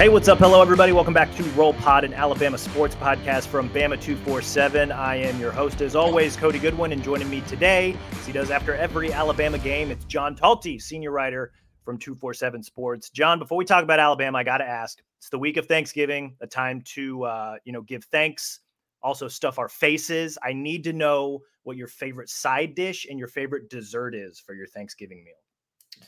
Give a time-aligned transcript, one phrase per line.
[0.00, 0.38] Hey, what's up?
[0.38, 0.92] Hello, everybody.
[0.92, 4.90] Welcome back to Roll Pod, an Alabama sports podcast from Bama 247.
[4.90, 8.50] I am your host, as always, Cody Goodwin, and joining me today, as he does
[8.50, 11.52] after every Alabama game, it's John Talty, senior writer
[11.84, 13.10] from 247 Sports.
[13.10, 16.34] John, before we talk about Alabama, I got to ask it's the week of Thanksgiving,
[16.40, 18.60] a time to, uh, you know, give thanks,
[19.02, 20.38] also stuff our faces.
[20.42, 24.54] I need to know what your favorite side dish and your favorite dessert is for
[24.54, 26.06] your Thanksgiving meal.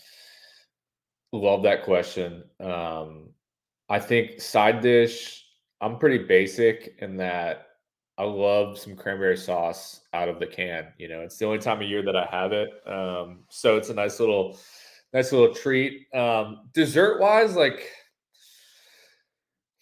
[1.35, 2.43] Love that question.
[2.59, 3.29] Um,
[3.93, 5.45] I think side dish,
[5.83, 7.67] I'm pretty basic in that
[8.17, 10.87] I love some cranberry sauce out of the can.
[10.97, 12.71] You know, it's the only time of year that I have it.
[12.87, 14.59] Um, so it's a nice little,
[15.13, 16.07] nice little treat.
[16.15, 17.87] Um, dessert wise, like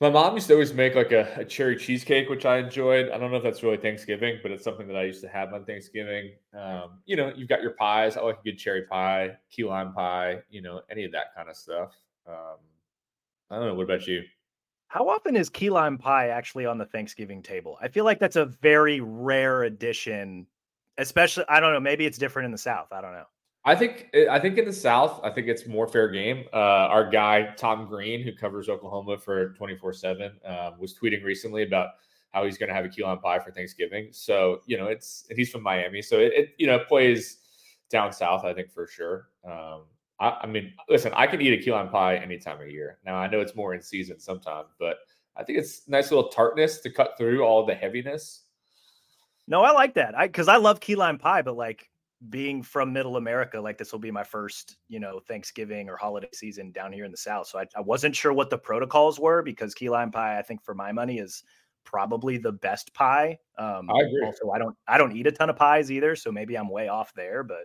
[0.01, 3.11] my mom used to always make like a, a, cherry cheesecake, which I enjoyed.
[3.11, 5.55] I don't know if that's really Thanksgiving, but it's something that I used to have
[5.55, 6.33] on Thanksgiving.
[6.53, 8.17] Um, you know, you've got your pies.
[8.17, 11.49] I like a good cherry pie, key lime pie, you know, any of that kind
[11.49, 11.95] of stuff.
[12.27, 12.59] Um,
[13.51, 13.75] I don't know.
[13.75, 14.23] What about you?
[14.89, 17.79] How often is key lime pie actually on the Thanksgiving table?
[17.81, 20.47] I feel like that's a very rare addition,
[20.99, 21.45] especially.
[21.49, 21.81] I don't know.
[21.81, 22.89] Maybe it's different in the South.
[22.93, 23.27] I don't know.
[23.65, 26.45] I think eh, I think in the South, I think it's more fair game.
[26.53, 26.57] Uh,
[26.89, 31.63] our guy Tom Green, who covers Oklahoma for twenty four seven, um, was tweeting recently
[31.63, 31.91] about
[32.33, 34.09] how he's going to have a key lime pie for Thanksgiving.
[34.13, 37.39] So you know, it's he's from Miami, so it, it you know plays
[37.91, 38.45] down south.
[38.45, 39.29] I think for sure.
[39.45, 39.83] Um,
[40.21, 42.99] I, I mean, listen, I can eat a key lime pie any time of year.
[43.05, 44.99] Now I know it's more in season sometimes, but
[45.37, 48.43] I think it's nice little tartness to cut through all the heaviness.
[49.49, 50.17] No, I like that.
[50.17, 51.89] I because I love key lime pie, but like
[52.29, 56.29] being from middle America, like this will be my first, you know, Thanksgiving or holiday
[56.35, 57.47] season down here in the South.
[57.47, 60.63] So I, I wasn't sure what the protocols were because key lime pie, I think
[60.63, 61.43] for my money is
[61.85, 63.39] probably the best pie.
[63.59, 64.25] Um, I agree.
[64.25, 66.89] Also, I don't I don't eat a ton of pies either, so maybe I'm way
[66.89, 67.65] off there, but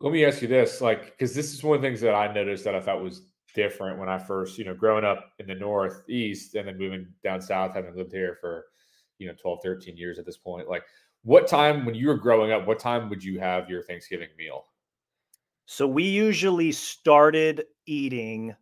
[0.00, 2.32] let me ask you this, like, because this is one of the things that I
[2.32, 3.22] noticed that I thought was
[3.54, 7.40] different when I first, you know, growing up in the Northeast and then moving down
[7.40, 8.66] south, having lived here for,
[9.18, 10.68] you know, 12, 13 years at this point.
[10.68, 10.84] Like,
[11.22, 14.64] what time when you were growing up, what time would you have your Thanksgiving meal?
[15.66, 18.56] So we usually started eating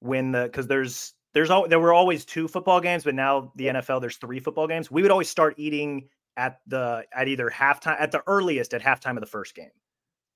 [0.00, 3.66] when the because there's there's all there were always two football games, but now the
[3.66, 4.90] NFL there's three football games.
[4.90, 9.16] We would always start eating at the at either halftime at the earliest at halftime
[9.16, 9.70] of the first game.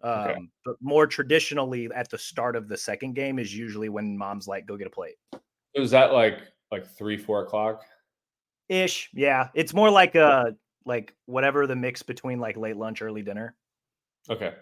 [0.02, 0.40] Um, okay.
[0.64, 4.66] But more traditionally, at the start of the second game is usually when mom's like,
[4.66, 5.16] "Go get a plate."
[5.74, 6.40] Is that like
[6.70, 7.84] like three, four o'clock?
[8.68, 9.48] Ish, yeah.
[9.54, 10.54] It's more like a
[10.86, 13.56] like whatever the mix between like late lunch, early dinner.
[14.28, 14.54] Okay,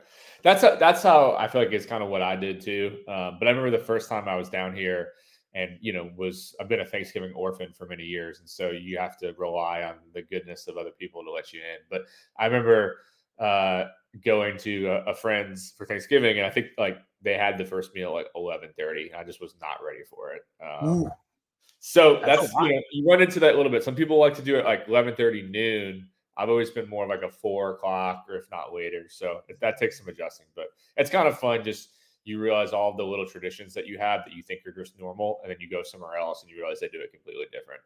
[0.43, 2.99] that's a, that's how I feel like it's kind of what I did too.
[3.09, 5.09] Um, but I remember the first time I was down here,
[5.55, 8.99] and you know, was I've been a Thanksgiving orphan for many years, and so you
[8.99, 11.79] have to rely on the goodness of other people to let you in.
[11.91, 12.03] But
[12.39, 12.99] I remember
[13.39, 13.85] uh,
[14.25, 17.95] going to a, a, friend's for Thanksgiving, and I think like they had the first
[17.95, 19.13] meal like eleven thirty.
[19.13, 20.43] I just was not ready for it.
[20.65, 21.11] Um,
[21.81, 23.85] so that's, that's you know you run into that a little bit.
[23.85, 26.09] Some people like to do it like eleven thirty noon.
[26.37, 29.07] I've always been more like a four o'clock or if not later.
[29.09, 31.65] So that takes some adjusting, but it's kind of fun.
[31.65, 31.91] Just
[32.25, 35.41] you realize all the little traditions that you have that you think are just normal,
[35.43, 37.81] and then you go somewhere else and you realize they do it completely different.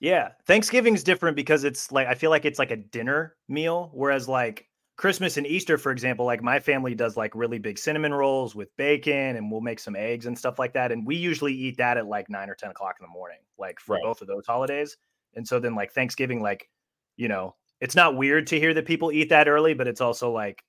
[0.00, 4.28] Yeah, Thanksgiving's different because it's like I feel like it's like a dinner meal, whereas
[4.28, 4.66] like
[4.96, 8.76] Christmas and Easter, for example, like my family does like really big cinnamon rolls with
[8.76, 10.92] bacon and we'll make some eggs and stuff like that.
[10.92, 13.80] And we usually eat that at like nine or 10 o'clock in the morning, like
[13.80, 14.02] for right.
[14.02, 14.96] both of those holidays.
[15.34, 16.68] And so then like Thanksgiving, like,
[17.16, 20.30] you know, it's not weird to hear that people eat that early, but it's also
[20.30, 20.62] like,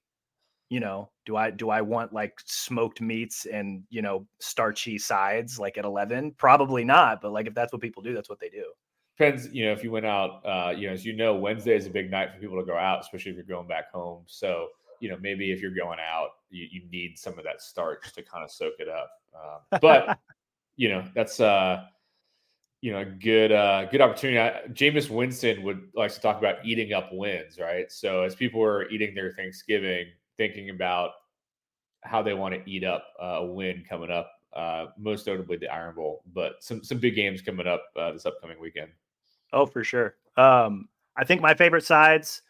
[0.70, 5.60] you know, do I do I want like smoked meats and you know starchy sides
[5.60, 6.32] like at eleven?
[6.32, 7.22] Probably not.
[7.22, 8.72] But like if that's what people do, that's what they do.
[9.18, 11.86] Depends, you know, if you went out, uh, you know, as you know, Wednesday is
[11.86, 14.24] a big night for people to go out, especially if you're going back home.
[14.26, 14.70] So,
[15.00, 18.24] you know, maybe if you're going out, you, you need some of that starch to
[18.24, 19.12] kind of soak it up.
[19.36, 20.20] Uh, but
[20.78, 21.84] you know, that's uh
[22.84, 24.38] you know, a good uh, good opportunity.
[24.38, 27.90] I, Jameis Winston would like to talk about eating up wins, right?
[27.90, 31.12] So as people are eating their Thanksgiving, thinking about
[32.02, 35.70] how they want to eat up uh, a win coming up, uh, most notably the
[35.70, 38.92] Iron Bowl, but some some big games coming up uh, this upcoming weekend.
[39.54, 40.16] Oh, for sure.
[40.36, 42.42] Um, I think my favorite sides,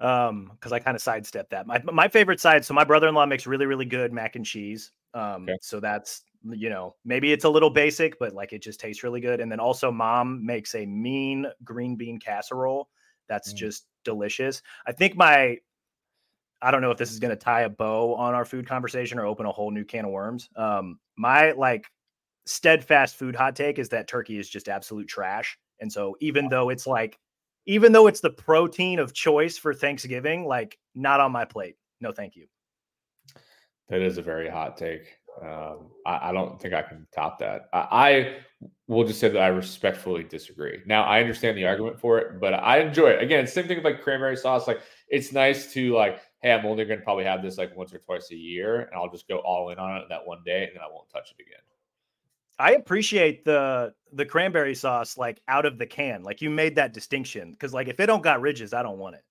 [0.00, 1.66] um, because I kind of sidestepped that.
[1.66, 2.64] My my favorite side.
[2.64, 4.92] So my brother in law makes really really good mac and cheese.
[5.14, 5.56] Um, okay.
[5.62, 9.20] so that's you know, maybe it's a little basic, but like it just tastes really
[9.20, 9.40] good.
[9.40, 12.88] And then also, mom makes a mean green bean casserole
[13.28, 13.56] that's mm.
[13.56, 14.62] just delicious.
[14.86, 15.58] I think my,
[16.62, 19.18] I don't know if this is going to tie a bow on our food conversation
[19.18, 20.48] or open a whole new can of worms.
[20.56, 21.86] Um, my like
[22.46, 25.58] steadfast food hot take is that turkey is just absolute trash.
[25.80, 27.18] And so, even though it's like,
[27.66, 31.76] even though it's the protein of choice for Thanksgiving, like not on my plate.
[32.00, 32.46] No, thank you.
[33.88, 35.16] That is a very hot take.
[35.42, 37.68] Um, I, I, don't think I can top that.
[37.72, 38.36] I, I,
[38.88, 40.80] will just say that I respectfully disagree.
[40.84, 43.22] Now I understand the argument for it, but I enjoy it.
[43.22, 44.66] Again, same thing with like cranberry sauce.
[44.66, 47.94] Like it's nice to like, hey, I'm only going to probably have this like once
[47.94, 50.64] or twice a year, and I'll just go all in on it that one day,
[50.64, 51.62] and then I won't touch it again.
[52.60, 56.22] I appreciate the the cranberry sauce like out of the can.
[56.22, 59.16] Like you made that distinction because like if it don't got ridges, I don't want
[59.16, 59.24] it.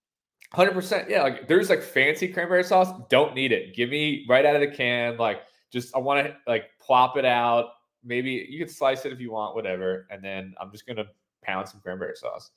[0.52, 1.10] Hundred percent.
[1.10, 2.90] Yeah, like there's like fancy cranberry sauce.
[3.10, 3.76] Don't need it.
[3.76, 5.18] Give me right out of the can.
[5.18, 5.42] Like
[5.72, 7.70] just I want to like plop it out.
[8.04, 10.08] Maybe you can slice it if you want, whatever.
[10.10, 11.06] And then I'm just gonna
[11.44, 12.50] pound some cranberry sauce.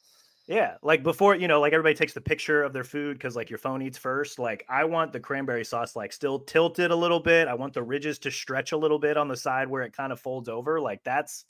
[0.48, 3.48] Yeah, like before, you know, like everybody takes the picture of their food because like
[3.48, 4.38] your phone eats first.
[4.38, 7.46] Like I want the cranberry sauce like still tilted a little bit.
[7.46, 10.12] I want the ridges to stretch a little bit on the side where it kind
[10.12, 10.80] of folds over.
[10.80, 11.44] Like that's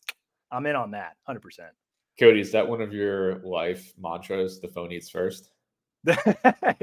[0.50, 1.40] I'm in on that 100%.
[2.20, 4.60] Cody, is that one of your life mantras?
[4.60, 5.50] The phone eats first?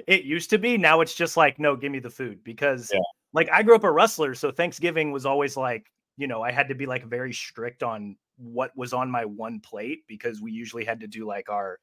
[0.08, 0.78] it used to be.
[0.78, 3.00] Now it's just like, no, give me the food because yeah
[3.34, 6.68] like I grew up a wrestler, so Thanksgiving was always like, you know, I had
[6.70, 10.84] to be like very strict on what was on my one plate because we usually
[10.84, 11.80] had to do like our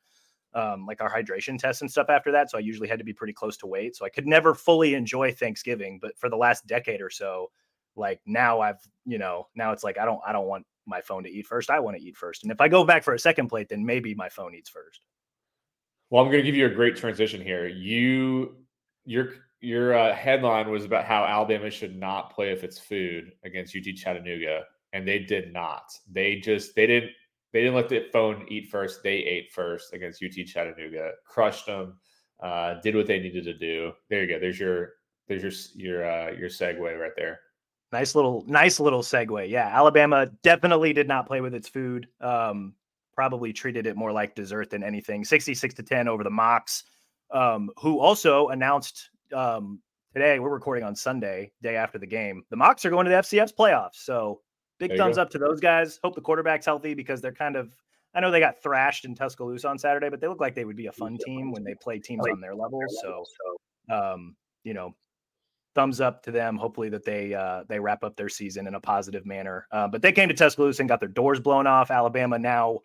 [0.56, 2.50] um, like our hydration tests and stuff after that.
[2.50, 3.94] So I usually had to be pretty close to weight.
[3.94, 5.98] So I could never fully enjoy Thanksgiving.
[6.00, 7.50] But for the last decade or so,
[7.94, 11.22] like now I've, you know, now it's like I don't I don't want my phone
[11.24, 11.68] to eat first.
[11.68, 12.42] I want to eat first.
[12.42, 15.00] And if I go back for a second plate, then maybe my phone eats first.
[16.08, 17.66] Well, I'm going to give you a great transition here.
[17.66, 18.56] You,
[19.04, 23.74] you're your uh, headline was about how Alabama should not play if its food against
[23.74, 24.62] UT Chattanooga,
[24.92, 25.92] and they did not.
[26.10, 27.12] They just they didn't
[27.56, 29.02] they didn't let the phone eat first.
[29.02, 31.94] They ate first against UT Chattanooga, crushed them,
[32.42, 33.92] uh, did what they needed to do.
[34.10, 34.38] There you go.
[34.38, 34.90] There's your
[35.26, 37.40] there's your your uh, your segue right there.
[37.92, 39.48] Nice little nice little segue.
[39.48, 42.08] Yeah, Alabama definitely did not play with its food.
[42.20, 42.74] Um,
[43.14, 45.24] probably treated it more like dessert than anything.
[45.24, 46.82] 66 to 10 over the Mocs.
[47.30, 49.80] Um, who also announced um,
[50.12, 52.42] today we're recording on Sunday, day after the game.
[52.50, 54.04] The Mocs are going to the FCS playoffs.
[54.04, 54.42] So
[54.78, 55.22] big thumbs go.
[55.22, 55.98] up to those guys.
[56.02, 57.74] Hope the quarterback's healthy because they're kind of
[58.14, 60.76] I know they got thrashed in Tuscaloosa on Saturday, but they look like they would
[60.76, 62.80] be a fun team when they play teams on their level.
[63.02, 63.24] So,
[63.90, 64.94] um, you know,
[65.74, 66.56] thumbs up to them.
[66.56, 69.66] Hopefully that they uh, they wrap up their season in a positive manner.
[69.70, 71.90] Uh, but they came to Tuscaloosa and got their doors blown off.
[71.90, 72.80] Alabama now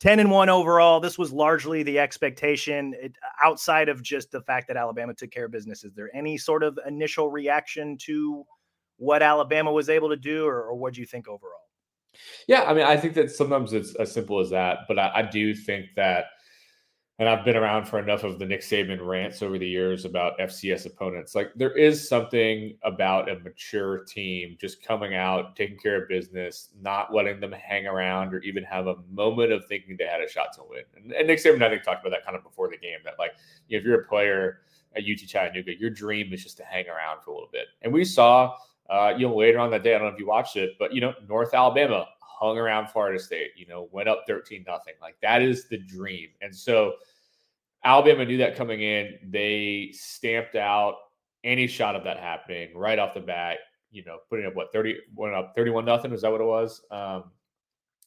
[0.00, 1.00] 10 and 1 overall.
[1.00, 5.46] This was largely the expectation it, outside of just the fact that Alabama took care
[5.46, 5.82] of business.
[5.82, 8.44] Is there any sort of initial reaction to
[8.96, 11.60] what Alabama was able to do, or, or what do you think overall?
[12.46, 15.22] Yeah, I mean, I think that sometimes it's as simple as that, but I, I
[15.22, 16.26] do think that
[17.20, 20.36] and I've been around for enough of the Nick Saban rants over the years about
[20.40, 21.36] FCS opponents.
[21.36, 26.70] Like there is something about a mature team just coming out, taking care of business,
[26.80, 30.28] not letting them hang around or even have a moment of thinking they had a
[30.28, 30.82] shot to win.
[30.96, 32.98] And, and Nick Saban, I think, talked about that kind of before the game.
[33.04, 33.34] That like,
[33.68, 34.62] you know, if you're a player
[34.96, 37.66] at UT Chattanooga, your dream is just to hang around for a little bit.
[37.82, 38.56] And we saw,
[38.90, 40.92] uh, you know, later on that day, I don't know if you watched it, but
[40.92, 43.50] you know, North Alabama hung around Florida State.
[43.56, 44.94] You know, went up thirteen nothing.
[45.00, 46.28] Like that is the dream.
[46.40, 46.94] And so
[47.84, 49.18] Alabama knew that coming in.
[49.30, 50.96] They stamped out
[51.44, 53.58] any shot of that happening right off the bat.
[53.90, 56.12] You know, putting up what 30 went up 31 nothing.
[56.12, 56.82] Is that what it was?
[56.90, 57.24] Um,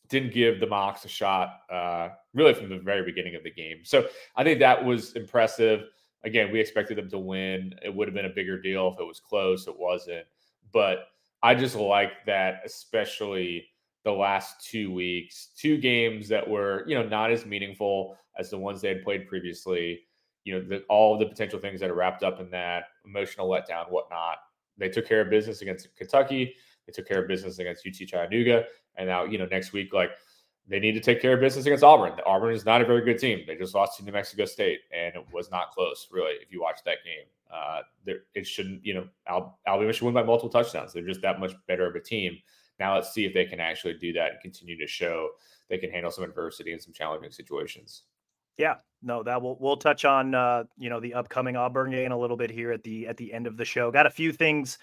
[0.09, 3.79] didn't give the Mocs a shot uh, really from the very beginning of the game.
[3.83, 5.83] So I think that was impressive.
[6.23, 7.73] Again, we expected them to win.
[7.83, 9.67] It would have been a bigger deal if it was close.
[9.67, 10.25] It wasn't.
[10.73, 11.07] But
[11.43, 13.65] I just like that, especially
[14.03, 18.57] the last two weeks, two games that were, you know, not as meaningful as the
[18.57, 20.01] ones they had played previously.
[20.43, 23.91] you know, the, all the potential things that are wrapped up in that emotional letdown,
[23.91, 24.37] whatnot.
[24.77, 26.55] They took care of business against Kentucky.
[26.85, 28.63] They took care of business against UT Chattanooga,
[28.95, 30.11] and now you know next week, like
[30.67, 32.13] they need to take care of business against Auburn.
[32.25, 33.43] Auburn is not a very good team.
[33.47, 36.33] They just lost to New Mexico State, and it was not close, really.
[36.41, 38.85] If you watch that game, uh, there, it shouldn't.
[38.85, 40.93] You know, Al- Alabama should win by multiple touchdowns.
[40.93, 42.37] They're just that much better of a team.
[42.79, 45.29] Now let's see if they can actually do that and continue to show
[45.69, 48.03] they can handle some adversity and some challenging situations.
[48.57, 52.17] Yeah, no, that we'll we'll touch on uh, you know the upcoming Auburn game a
[52.17, 53.91] little bit here at the at the end of the show.
[53.91, 54.79] Got a few things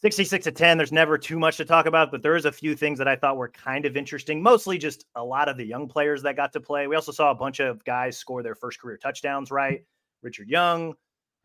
[0.00, 2.76] 66 to 10 there's never too much to talk about but there is a few
[2.76, 5.88] things that i thought were kind of interesting mostly just a lot of the young
[5.88, 6.86] players that got to play.
[6.86, 9.82] We also saw a bunch of guys score their first career touchdowns right?
[10.22, 10.94] Richard young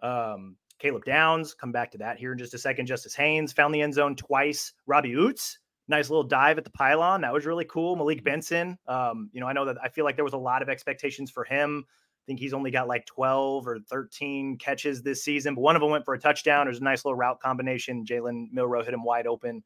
[0.04, 2.86] um, caleb downs come back to that here in just a second.
[2.86, 4.74] Justice haynes found the end zone twice.
[4.86, 5.58] Robbie Ouzts,
[5.88, 7.22] nice little dive at the pylon.
[7.22, 7.96] That was really cool.
[7.96, 10.62] Malik benson um, you know i know that i feel like there was a lot
[10.62, 11.86] of expectations for him
[12.26, 15.92] think he's only got like 12 or 13 catches this season, but one of them
[15.92, 16.66] went for a touchdown.
[16.66, 18.06] There's a nice little route combination.
[18.06, 19.64] Jalen Milroe hit him wide open.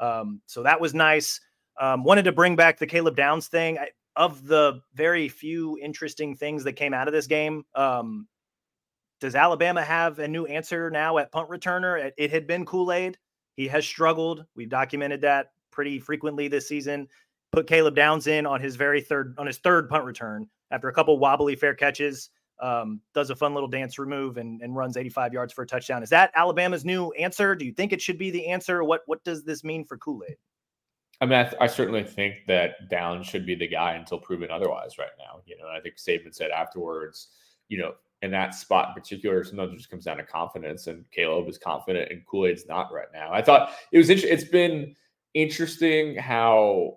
[0.00, 1.40] Um, so that was nice.
[1.80, 3.78] Um, wanted to bring back the Caleb Downs thing.
[3.78, 8.28] I, of the very few interesting things that came out of this game, um,
[9.20, 11.98] does Alabama have a new answer now at punt returner?
[11.98, 13.18] It, it had been Kool Aid.
[13.56, 14.44] He has struggled.
[14.54, 17.08] We've documented that pretty frequently this season.
[17.52, 20.92] Put Caleb Downs in on his very third on his third punt return after a
[20.92, 22.30] couple wobbly fair catches,
[22.60, 26.02] um, does a fun little dance remove and, and runs 85 yards for a touchdown.
[26.02, 27.54] Is that Alabama's new answer?
[27.54, 28.84] Do you think it should be the answer?
[28.84, 30.36] What what does this mean for Kool Aid?
[31.20, 34.50] I mean, I, th- I, certainly think that Down should be the guy until proven
[34.50, 34.98] otherwise.
[34.98, 37.28] Right now, you know, I think Saban said afterwards,
[37.68, 41.04] you know, in that spot in particular, sometimes it just comes down to confidence, and
[41.12, 43.30] Caleb is confident, and Kool Aid's not right now.
[43.32, 44.36] I thought it was interesting.
[44.36, 44.96] It's been
[45.34, 46.96] interesting how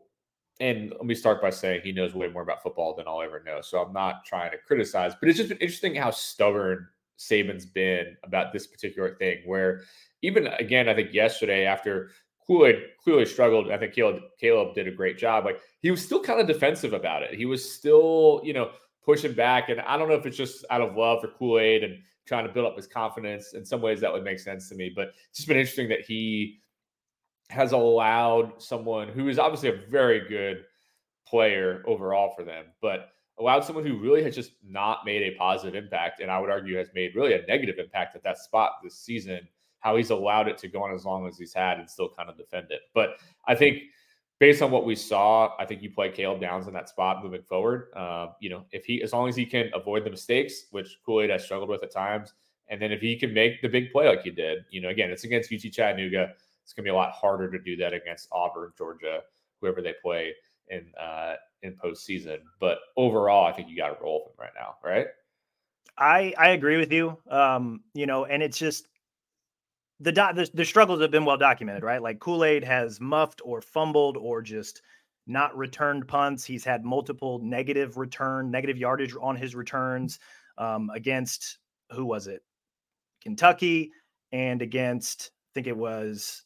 [0.59, 3.43] and let me start by saying he knows way more about football than I'll ever
[3.45, 3.61] know.
[3.61, 6.87] So I'm not trying to criticize, but it's just been interesting how stubborn
[7.17, 9.39] Saban's been about this particular thing.
[9.45, 9.81] Where
[10.21, 12.11] even again, I think yesterday after
[12.45, 15.45] Kool Aid clearly struggled, I think Caleb, Caleb did a great job.
[15.45, 17.33] Like he was still kind of defensive about it.
[17.33, 18.71] He was still, you know,
[19.03, 19.69] pushing back.
[19.69, 22.47] And I don't know if it's just out of love for Kool Aid and trying
[22.47, 23.53] to build up his confidence.
[23.53, 24.91] In some ways, that would make sense to me.
[24.93, 26.59] But it's just been interesting that he
[27.49, 30.65] has allowed someone who is obviously a very good
[31.25, 35.75] player overall for them, but allowed someone who really has just not made a positive
[35.75, 38.95] impact, and I would argue has made really a negative impact at that spot this
[38.95, 39.47] season.
[39.79, 42.29] How he's allowed it to go on as long as he's had and still kind
[42.29, 42.81] of defend it.
[42.93, 43.83] But I think
[44.39, 47.43] based on what we saw, I think you play Caleb Downs in that spot moving
[47.43, 47.89] forward.
[47.95, 51.21] Uh, you know, if he, as long as he can avoid the mistakes, which Kool
[51.21, 52.33] Aid has struggled with at times,
[52.69, 55.09] and then if he can make the big play like he did, you know, again,
[55.09, 56.33] it's against UT Chattanooga.
[56.67, 59.21] It's going to be a lot harder to do that against Auburn, Georgia,
[59.61, 60.33] whoever they play
[60.67, 62.39] in uh, in postseason.
[62.59, 65.07] But overall, I think you got to roll him right now, right?
[65.97, 67.17] I I agree with you.
[67.31, 68.89] Um, you know, and it's just
[70.01, 72.01] the, do- the the struggles have been well documented, right?
[72.01, 74.81] Like Kool Aid has muffed or fumbled or just
[75.25, 76.43] not returned punts.
[76.43, 80.19] He's had multiple negative return, negative yardage on his returns
[80.57, 81.59] um, against
[81.93, 82.41] who was it?
[83.23, 83.89] Kentucky
[84.33, 86.43] and against I think it was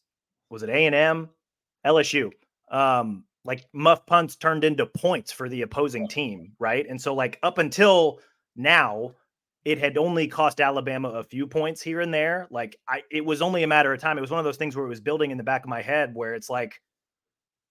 [0.51, 1.29] was it A and M,
[1.85, 2.31] LSU.
[2.69, 6.85] Um, like muff punts turned into points for the opposing team, right?
[6.87, 8.19] And so like up until
[8.55, 9.15] now,
[9.65, 12.47] it had only cost Alabama a few points here and there.
[12.51, 14.17] Like I, it was only a matter of time.
[14.17, 15.81] It was one of those things where it was building in the back of my
[15.81, 16.79] head where it's like,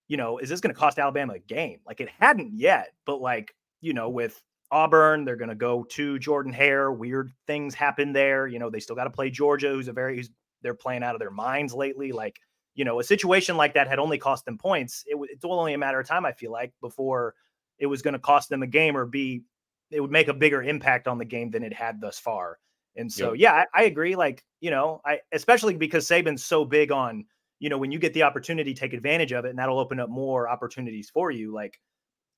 [0.08, 1.78] you know, is this going to cost Alabama a game?
[1.86, 6.18] Like it hadn't yet, but like you know, with Auburn, they're going to go to
[6.18, 6.92] Jordan Hare.
[6.92, 8.46] Weird things happen there.
[8.46, 10.30] You know, they still got to play Georgia, who's a very, who's,
[10.62, 12.12] they're playing out of their minds lately.
[12.12, 12.38] Like
[12.74, 15.04] you know, a situation like that had only cost them points.
[15.06, 17.34] It, it's only a matter of time, I feel like, before
[17.78, 19.42] it was going to cost them a game or be,
[19.90, 22.58] it would make a bigger impact on the game than it had thus far.
[22.96, 23.40] And so, yep.
[23.40, 24.16] yeah, I, I, agree.
[24.16, 27.24] Like, you know, I, especially because Saban's so big on,
[27.58, 30.10] you know, when you get the opportunity, take advantage of it and that'll open up
[30.10, 31.52] more opportunities for you.
[31.52, 31.80] Like,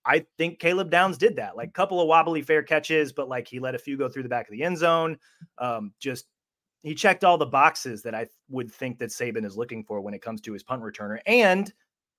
[0.05, 1.57] I think Caleb Downs did that.
[1.57, 4.29] Like, couple of wobbly fair catches, but like he let a few go through the
[4.29, 5.19] back of the end zone.
[5.59, 6.27] Um, just
[6.83, 10.15] he checked all the boxes that I would think that Saban is looking for when
[10.15, 11.19] it comes to his punt returner.
[11.27, 11.73] And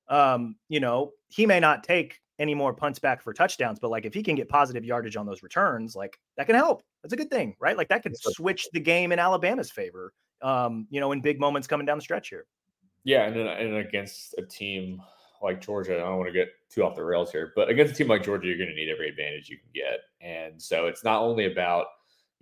[0.10, 4.06] um, you know, he may not take any more punts back for touchdowns, but like
[4.06, 6.84] if he can get positive yardage on those returns, like that can help.
[7.02, 7.78] That's a good thing, right?
[7.78, 10.14] Like that could switch the game in Alabama's favor.
[10.42, 12.46] Um, you know, in big moments coming down the stretch here.
[13.06, 15.02] Yeah, and and against a team
[15.42, 17.98] like Georgia, I don't want to get too off the rails here, but against a
[17.98, 21.04] team like Georgia, you're going to need every advantage you can get, and so it's
[21.04, 21.88] not only about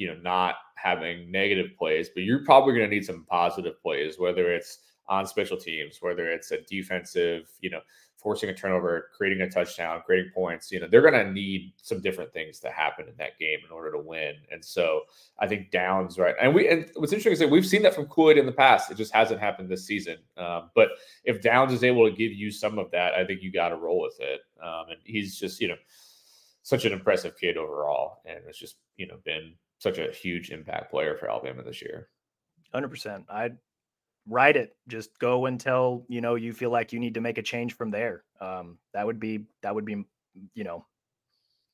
[0.01, 4.17] you know, not having negative plays, but you're probably going to need some positive plays,
[4.17, 7.81] whether it's on special teams, whether it's a defensive, you know,
[8.17, 10.71] forcing a turnover, creating a touchdown, creating points.
[10.71, 13.71] You know, they're going to need some different things to happen in that game in
[13.71, 14.33] order to win.
[14.51, 15.01] And so
[15.37, 16.33] I think Downs, right?
[16.41, 18.51] And we and what's interesting is that we've seen that from Kool Aid in the
[18.51, 18.89] past.
[18.89, 20.17] It just hasn't happened this season.
[20.35, 20.89] Um, but
[21.25, 23.75] if Downs is able to give you some of that, I think you got to
[23.75, 24.41] roll with it.
[24.63, 25.77] Um, and he's just, you know,
[26.63, 30.91] such an impressive kid overall, and it's just you know been such a huge impact
[30.91, 32.07] player for Alabama this year.
[32.71, 33.25] Hundred percent.
[33.29, 33.57] I'd
[34.27, 34.75] write it.
[34.87, 37.89] Just go until you know you feel like you need to make a change from
[37.89, 38.23] there.
[38.39, 40.05] Um, that would be that would be
[40.53, 40.85] you know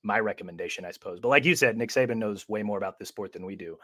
[0.03, 1.19] my recommendation, I suppose.
[1.19, 3.77] But like you said, Nick Saban knows way more about this sport than we do.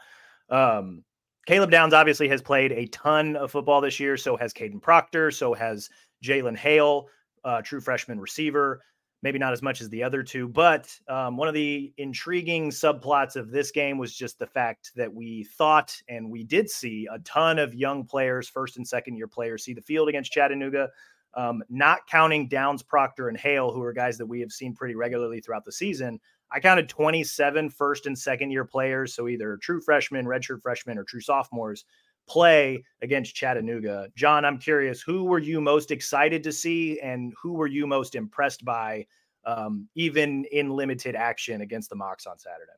[0.48, 1.04] Um,
[1.46, 4.16] Caleb Downs obviously has played a ton of football this year.
[4.16, 5.30] So has Kadyn Proctor.
[5.30, 5.90] So has
[6.24, 7.08] Jalen Hale,
[7.44, 8.80] uh, true freshman receiver
[9.24, 10.46] maybe not as much as the other two.
[10.46, 15.12] But um, one of the intriguing subplots of this game was just the fact that
[15.12, 19.26] we thought and we did see a ton of young players, first and second year
[19.26, 20.90] players, see the field against Chattanooga.
[21.32, 24.94] Um, not counting Downs, Proctor, and Hale, who are guys that we have seen pretty
[24.94, 26.20] regularly throughout the season.
[26.52, 29.14] I counted 27 first and second year players.
[29.14, 31.86] So either true freshmen, redshirt freshmen, or true sophomores
[32.26, 34.08] play against Chattanooga.
[34.16, 38.14] John, I'm curious, who were you most excited to see and who were you most
[38.14, 39.06] impressed by,
[39.44, 42.72] um, even in limited action against the Mocs on Saturday?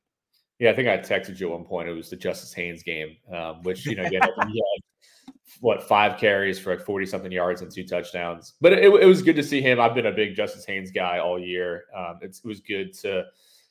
[0.58, 1.88] Yeah, I think I texted you at one point.
[1.88, 6.18] It was the Justice Haynes game, um, which, you know, again, he had, what, five
[6.18, 8.54] carries for like 40 something yards and two touchdowns.
[8.60, 9.78] But it, it, was good to see him.
[9.78, 11.84] I've been a big Justice Haynes guy all year.
[11.96, 13.24] Um, it was good to,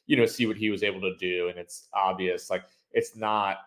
[0.05, 1.49] you know, see what he was able to do.
[1.49, 3.57] And it's obvious, like, it's not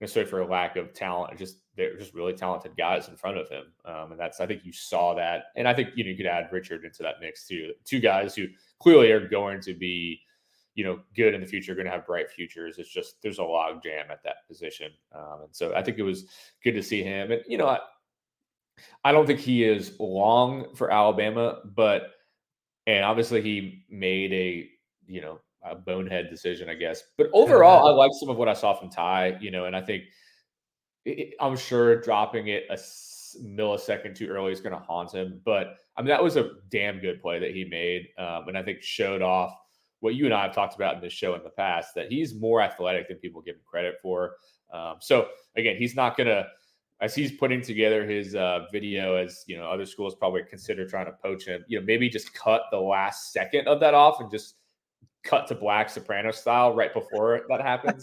[0.00, 1.36] necessarily for a lack of talent.
[1.38, 4.64] Just they're just really talented guys in front of him, um, and that's I think
[4.64, 7.46] you saw that, and I think you know you could add Richard into that mix
[7.46, 7.72] too.
[7.84, 8.46] Two guys who
[8.78, 10.20] clearly are going to be,
[10.74, 12.78] you know, good in the future, going to have bright futures.
[12.78, 16.02] It's just there's a log jam at that position, um, and so I think it
[16.02, 16.26] was
[16.62, 17.32] good to see him.
[17.32, 17.78] And you know, I,
[19.04, 22.10] I don't think he is long for Alabama, but
[22.86, 24.68] and obviously he made a
[25.06, 27.02] you know a bonehead decision, I guess.
[27.16, 29.80] But overall, I like some of what I saw from Ty, you know, and I
[29.80, 30.04] think
[31.04, 32.78] it, I'm sure dropping it a
[33.36, 35.40] millisecond too early is going to haunt him.
[35.44, 38.62] But I mean, that was a damn good play that he made, um, and I
[38.62, 39.56] think showed off
[40.00, 42.34] what you and I have talked about in this show in the past that he's
[42.34, 44.36] more athletic than people give him credit for.
[44.72, 46.46] Um, so again, he's not going to.
[47.00, 51.06] As he's putting together his uh, video, as you know, other schools probably consider trying
[51.06, 51.64] to poach him.
[51.68, 54.56] You know, maybe just cut the last second of that off and just
[55.28, 58.02] cut to black soprano style right before that happens.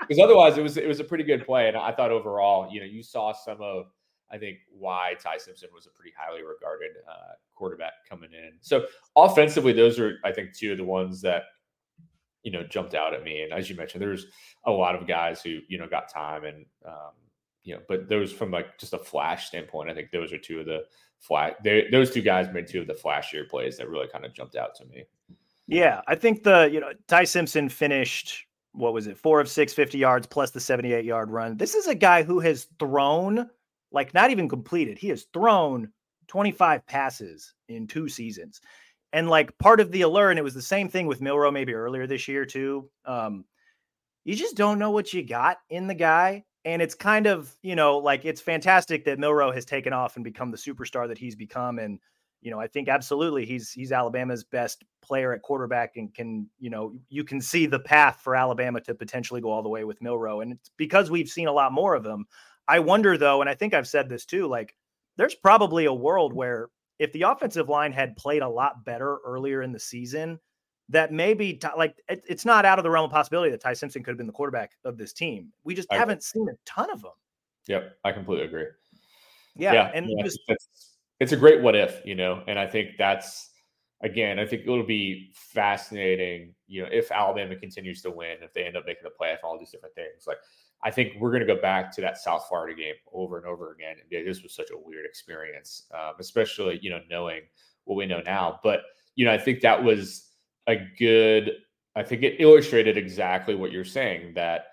[0.00, 2.80] Because otherwise, it was it was a pretty good play, and I thought overall, you
[2.80, 3.86] know, you saw some of
[4.30, 8.52] I think why Ty Simpson was a pretty highly regarded uh, quarterback coming in.
[8.60, 11.44] So offensively, those are I think two of the ones that
[12.42, 13.42] you know jumped out at me.
[13.42, 14.26] And as you mentioned, there's
[14.66, 17.12] a lot of guys who you know got time and um,
[17.62, 20.60] you know, but those from like just a flash standpoint, I think those are two
[20.60, 20.84] of the
[21.18, 21.54] flash.
[21.90, 24.74] Those two guys made two of the flashier plays that really kind of jumped out
[24.76, 25.04] to me.
[25.66, 29.72] Yeah, I think the you know Ty Simpson finished what was it four of six
[29.72, 31.56] 50 yards plus the 78 yard run.
[31.56, 33.48] This is a guy who has thrown
[33.92, 34.98] like not even completed.
[34.98, 35.90] He has thrown
[36.28, 38.60] 25 passes in two seasons.
[39.12, 41.72] And like part of the allure, and it was the same thing with Milroe maybe
[41.72, 42.90] earlier this year too.
[43.04, 43.44] Um,
[44.24, 46.44] you just don't know what you got in the guy.
[46.64, 50.24] And it's kind of, you know, like it's fantastic that Milroe has taken off and
[50.24, 51.78] become the superstar that he's become.
[51.78, 52.00] And
[52.44, 56.68] you know, I think absolutely he's he's Alabama's best player at quarterback and can, you
[56.68, 60.02] know, you can see the path for Alabama to potentially go all the way with
[60.02, 60.42] Milroe.
[60.42, 62.26] And it's because we've seen a lot more of him.
[62.68, 64.76] I wonder though, and I think I've said this too, like
[65.16, 69.62] there's probably a world where if the offensive line had played a lot better earlier
[69.62, 70.38] in the season,
[70.90, 74.02] that maybe like it, it's not out of the realm of possibility that Ty Simpson
[74.02, 75.50] could have been the quarterback of this team.
[75.64, 76.22] We just I haven't agree.
[76.22, 77.12] seen a ton of them.
[77.68, 78.66] Yep, I completely agree.
[79.56, 80.40] Yeah, yeah and yeah, just,
[81.24, 83.50] it's a great what if, you know, and I think that's
[84.02, 88.64] again, I think it'll be fascinating, you know, if Alabama continues to win, if they
[88.64, 90.26] end up making the playoff, all these different things.
[90.26, 90.36] Like,
[90.82, 93.72] I think we're going to go back to that South Florida game over and over
[93.72, 93.96] again.
[93.98, 97.40] And this was such a weird experience, um, especially you know knowing
[97.84, 98.60] what we know now.
[98.62, 98.82] But
[99.14, 100.30] you know, I think that was
[100.66, 101.52] a good.
[101.96, 104.66] I think it illustrated exactly what you're saying that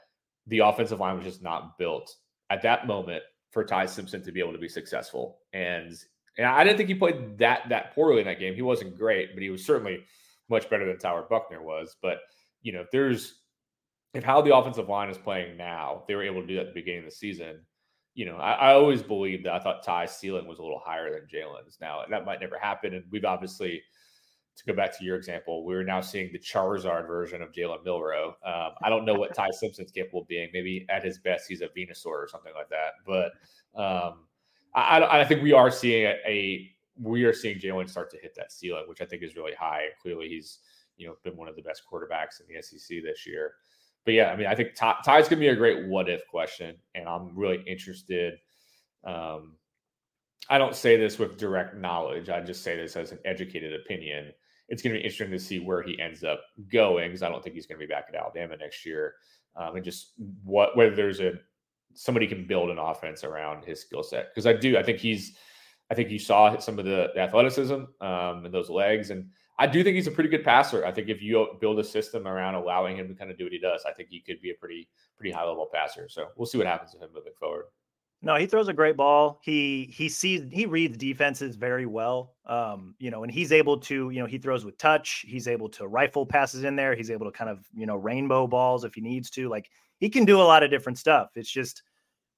[0.47, 2.13] the offensive line was just not built
[2.49, 5.39] at that moment for Ty Simpson to be able to be successful.
[5.53, 5.95] And
[6.37, 8.55] and I didn't think he played that that poorly in that game.
[8.55, 10.03] He wasn't great, but he was certainly
[10.49, 11.95] much better than Tyler Buchner was.
[12.01, 12.19] But
[12.61, 13.39] you know, if there's
[14.13, 16.67] if how the offensive line is playing now, they were able to do that at
[16.67, 17.61] the beginning of the season.
[18.13, 21.09] You know, I, I always believed that I thought Ty's ceiling was a little higher
[21.11, 21.77] than Jalen's.
[21.79, 23.81] Now that might never happen, and we've obviously
[24.57, 28.35] to go back to your example, we're now seeing the Charizard version of Jalen Milroe.
[28.45, 30.49] Um, I don't know what Ty Simpson's capable of being.
[30.53, 32.93] Maybe at his best, he's a Venusaur or something like that.
[33.05, 33.31] But
[33.81, 34.25] um,
[34.73, 38.33] I, I, think we are seeing a, a, we are seeing Jalen start to hit
[38.35, 39.87] that ceiling, which I think is really high.
[40.01, 40.59] Clearly, he's
[40.97, 43.53] you know been one of the best quarterbacks in the SEC this year.
[44.05, 46.75] But yeah, I mean, I think Ty, Ty's gonna be a great what if question,
[46.95, 48.35] and I'm really interested.
[49.03, 49.57] Um,
[50.49, 52.29] I don't say this with direct knowledge.
[52.29, 54.31] I just say this as an educated opinion.
[54.67, 57.43] It's going to be interesting to see where he ends up going because I don't
[57.43, 59.15] think he's going to be back at Alabama next year,
[59.55, 61.33] um, and just what whether there's a
[61.93, 64.77] somebody can build an offense around his skill set because I do.
[64.77, 65.35] I think he's.
[65.89, 69.67] I think you saw some of the, the athleticism um, and those legs, and I
[69.67, 70.85] do think he's a pretty good passer.
[70.85, 73.51] I think if you build a system around allowing him to kind of do what
[73.51, 76.07] he does, I think he could be a pretty pretty high level passer.
[76.09, 77.65] So we'll see what happens with him moving forward.
[78.23, 79.39] No, he throws a great ball.
[79.43, 82.35] He he sees he reads defenses very well.
[82.45, 85.25] Um, you know, and he's able to, you know, he throws with touch.
[85.27, 86.95] He's able to rifle passes in there.
[86.95, 89.49] He's able to kind of, you know, rainbow balls if he needs to.
[89.49, 89.69] Like
[90.01, 91.29] he can do a lot of different stuff.
[91.35, 91.83] It's just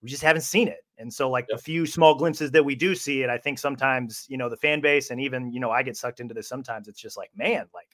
[0.04, 0.82] we just haven't seen it.
[1.00, 1.58] And so like yep.
[1.58, 4.58] the few small glimpses that we do see it, I think sometimes, you know, the
[4.58, 7.32] fan base and even, you know, I get sucked into this sometimes it's just like,
[7.36, 7.88] man, like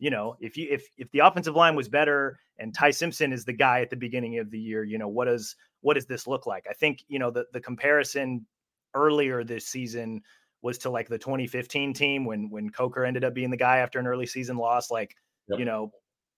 [0.00, 3.44] you know, if you if if the offensive line was better and Ty Simpson is
[3.44, 6.26] the guy at the beginning of the year, you know, what does what does this
[6.26, 6.66] look like?
[6.68, 8.44] I think, you know, the the comparison
[8.94, 10.20] earlier this season
[10.62, 14.00] was to like the 2015 team when when Coker ended up being the guy after
[14.00, 14.90] an early season loss.
[14.90, 15.14] Like,
[15.48, 15.60] yep.
[15.60, 15.92] you know,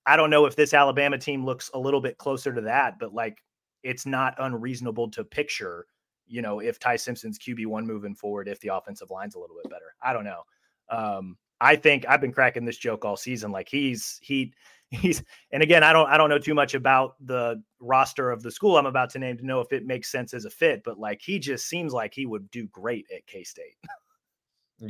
[0.07, 3.13] I don't know if this Alabama team looks a little bit closer to that, but
[3.13, 3.43] like
[3.83, 5.85] it's not unreasonable to picture,
[6.27, 9.69] you know, if Ty Simpson's QB1 moving forward, if the offensive line's a little bit
[9.69, 9.95] better.
[10.01, 10.41] I don't know.
[10.89, 13.51] Um, I think I've been cracking this joke all season.
[13.51, 14.53] Like he's he
[14.89, 18.51] he's and again, I don't I don't know too much about the roster of the
[18.51, 20.97] school I'm about to name to know if it makes sense as a fit, but
[20.97, 23.75] like he just seems like he would do great at K State.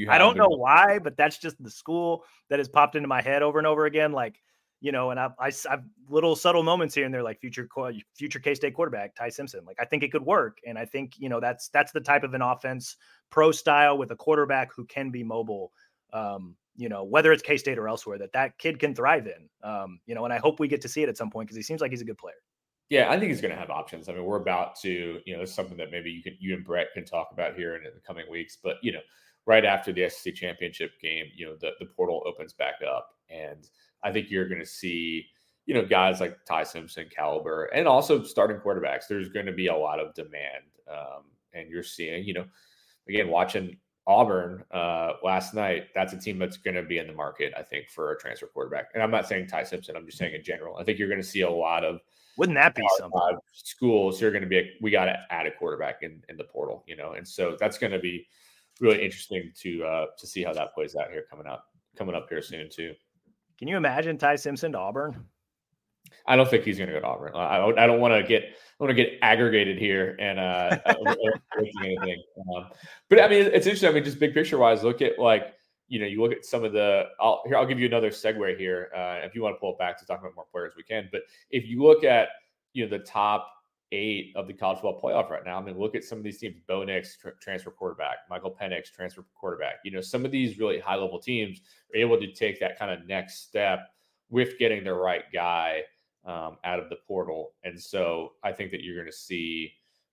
[0.10, 3.42] I don't know why, but that's just the school that has popped into my head
[3.42, 4.12] over and over again.
[4.12, 4.42] Like,
[4.80, 7.68] you know, and I, I, I've little subtle moments here and there, like future,
[8.16, 9.62] future K State quarterback Ty Simpson.
[9.66, 12.24] Like, I think it could work, and I think you know that's that's the type
[12.24, 12.98] of an offense,
[13.30, 15.72] pro style with a quarterback who can be mobile
[16.14, 19.50] um, you know, whether it's K State or elsewhere, that that kid can thrive in.
[19.68, 21.58] Um, you know, and I hope we get to see it at some point because
[21.58, 22.36] he seems like he's a good player.
[22.90, 24.08] Yeah, I think he's going to have options.
[24.08, 26.64] I mean, we're about to, you know, it's something that maybe you can, you and
[26.64, 28.58] Brett can talk about here in, in the coming weeks.
[28.64, 29.02] But you know,
[29.46, 33.68] right after the SEC championship game, you know, the the portal opens back up, and
[34.04, 35.26] I think you're going to see,
[35.66, 39.08] you know, guys like Ty Simpson, caliber, and also starting quarterbacks.
[39.08, 42.46] There's going to be a lot of demand, um, and you're seeing, you know,
[43.10, 47.14] again, watching Auburn uh, last night, that's a team that's going to be in the
[47.14, 48.90] market, I think, for a transfer quarterback.
[48.94, 50.78] And I'm not saying Ty Simpson, I'm just saying in general.
[50.78, 52.00] I think you're going to see a lot of
[52.38, 53.20] wouldn't that be something?
[53.52, 56.44] Schools, you're going to be, a, we got to add a quarterback in, in the
[56.44, 58.28] portal, you know, and so that's going to be
[58.80, 61.66] really interesting to uh, to see how that plays out here coming up
[61.98, 62.94] coming up here soon too.
[63.58, 65.26] Can you imagine Ty Simpson to Auburn?
[66.26, 67.32] I don't think he's going to go to Auburn.
[67.36, 70.78] I, I don't want to get I want to get aggregated here and uh,
[71.58, 72.24] anything.
[72.56, 72.68] Um,
[73.10, 73.90] but I mean, it's interesting.
[73.90, 75.54] I mean, just big picture wise, look at like
[75.88, 77.06] you know, you look at some of the.
[77.20, 77.56] I'll here.
[77.56, 78.90] I'll give you another segue here.
[78.96, 81.10] Uh, if you want to pull it back to talk about more players, we can.
[81.12, 82.30] But if you look at
[82.74, 83.50] you know the top
[83.92, 85.58] eight of the college football playoff right now.
[85.58, 89.26] I mean, look at some of these teams: Bo Nix, transfer quarterback; Michael Penix, transfer
[89.34, 89.76] quarterback.
[89.84, 91.62] You know, some of these really high level teams
[91.94, 93.88] are able to take that kind of next step
[94.30, 95.84] with getting the right guy
[96.26, 97.54] um, out of the portal.
[97.64, 99.72] And so I think that you're going to see,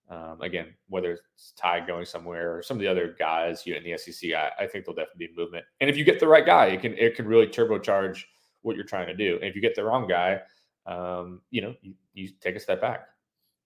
[0.09, 3.79] um, again, whether it's Ty going somewhere or some of the other guys you know,
[3.79, 5.65] in the SEC, I, I, think there'll definitely be movement.
[5.81, 8.23] And if you get the right guy, it can it can really turbocharge
[8.63, 9.37] what you're trying to do.
[9.37, 10.41] And if you get the wrong guy,
[10.87, 13.09] um, you know, you, you take a step back.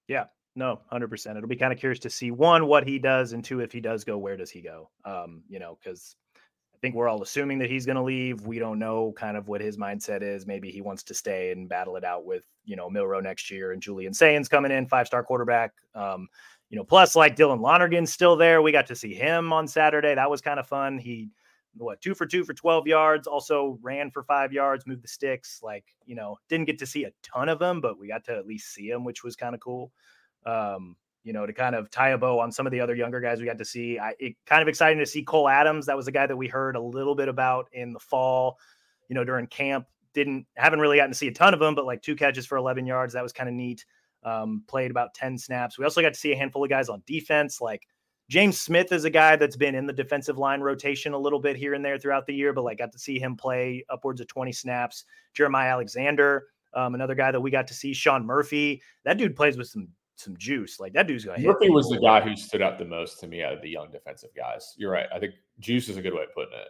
[0.08, 0.24] Yeah,
[0.56, 1.36] no, hundred percent.
[1.36, 3.80] It'll be kind of curious to see one what he does, and two if he
[3.80, 4.90] does go, where does he go?
[5.04, 6.16] Um, you know, because
[6.78, 8.46] I think we're all assuming that he's going to leave.
[8.46, 10.46] We don't know kind of what his mindset is.
[10.46, 13.72] Maybe he wants to stay and battle it out with, you know, Milroe next year
[13.72, 15.72] and Julian Sayin coming in, five star quarterback.
[15.96, 16.28] Um,
[16.70, 18.62] you know, plus like Dylan Lonergan's still there.
[18.62, 20.14] We got to see him on Saturday.
[20.14, 20.98] That was kind of fun.
[20.98, 21.30] He,
[21.76, 25.60] what, two for two for 12 yards, also ran for five yards, moved the sticks.
[25.62, 28.36] Like, you know, didn't get to see a ton of them, but we got to
[28.36, 29.92] at least see them which was kind of cool.
[30.46, 33.20] Um, you know, to kind of tie a bow on some of the other younger
[33.20, 33.98] guys we got to see.
[33.98, 35.86] I it kind of exciting to see Cole Adams.
[35.86, 38.58] That was the guy that we heard a little bit about in the fall,
[39.08, 39.86] you know, during camp.
[40.14, 42.56] Didn't haven't really gotten to see a ton of them, but like two catches for
[42.56, 43.12] 11 yards.
[43.12, 43.84] That was kind of neat.
[44.22, 45.78] Um, played about 10 snaps.
[45.78, 47.60] We also got to see a handful of guys on defense.
[47.60, 47.86] Like
[48.28, 51.56] James Smith is a guy that's been in the defensive line rotation a little bit
[51.56, 54.26] here and there throughout the year, but like got to see him play upwards of
[54.26, 55.04] 20 snaps.
[55.32, 58.82] Jeremiah Alexander, um, another guy that we got to see, Shawn Murphy.
[59.04, 60.78] That dude plays with some some juice.
[60.78, 63.42] Like that dude's gonna Murphy was the guy who stood out the most to me
[63.42, 64.74] out of the young defensive guys.
[64.76, 65.06] You're right.
[65.14, 66.68] I think juice is a good way of putting it.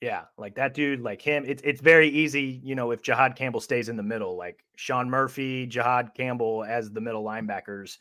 [0.00, 1.44] Yeah, like that dude, like him.
[1.46, 5.08] It's it's very easy, you know, if Jihaad Campbell stays in the middle, like Shawn
[5.08, 7.96] Murphy, Jihaad Campbell as the middle linebackers,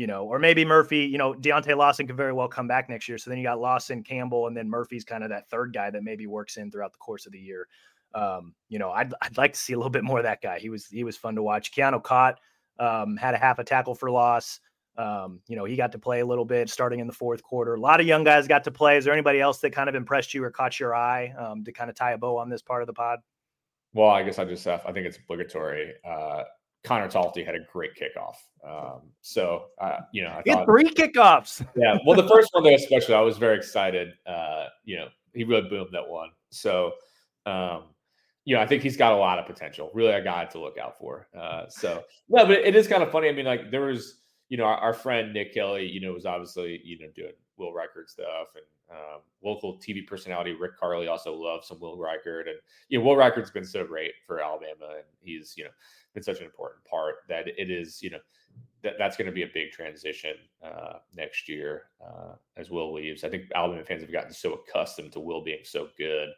[0.00, 3.06] you know, or maybe Murphy, you know, Deontae Lawson could very well come back next
[3.06, 3.18] year.
[3.18, 6.02] So then you got Lawson, Campbell, and then Murphy's kind of that third guy that
[6.02, 7.68] maybe works in throughout the course of the year.
[8.14, 10.58] Um, you know, I'd, I'd like to see a little bit more of that guy.
[10.58, 11.70] He was he was fun to watch.
[11.70, 12.36] Keanu Koht
[12.78, 14.60] um, had a half a tackle for loss.
[14.96, 17.74] Um, you know, he got to play a little bit starting in the fourth quarter.
[17.74, 18.96] A lot of young guys got to play.
[18.96, 21.72] Is there anybody else that kind of impressed you or caught your eye um, to
[21.72, 23.18] kind of tie a bow on this part of the pod?
[23.92, 25.92] Well, I guess I just have, I think it's obligatory.
[26.08, 26.44] Uh,
[26.82, 28.36] Conor Talty had a great kickoff.
[28.66, 31.64] Um, so, uh, you know, I thought three kickoffs.
[31.76, 31.98] yeah.
[32.06, 34.12] Well, the first one, though, especially, I was very excited.
[34.26, 36.30] Uh, you know, he really boomed that one.
[36.50, 36.92] So,
[37.46, 37.84] um,
[38.44, 39.90] you know, I think he's got a lot of potential.
[39.94, 41.28] Really, a guy to look out for.
[41.38, 43.28] Uh, so, no, but it is kind of funny.
[43.28, 46.26] I mean, like there was, you know, our, our, friend Nick Kelly, you know, was
[46.26, 51.32] obviously, you know, doing Will Reichard stuff, and um, local TV personality Rick Karle also
[51.34, 55.04] loves some Will Reichard, and you know, Will Reichard's been so great for Alabama, and
[55.20, 55.70] he's, you know,
[56.14, 58.18] been such an important part that it is, you know,
[58.82, 63.24] that, that's going to be a big transition uh, next year uh, as Will leaves.
[63.24, 66.30] I think Alabama fans have gotten so accustomed to Will being so good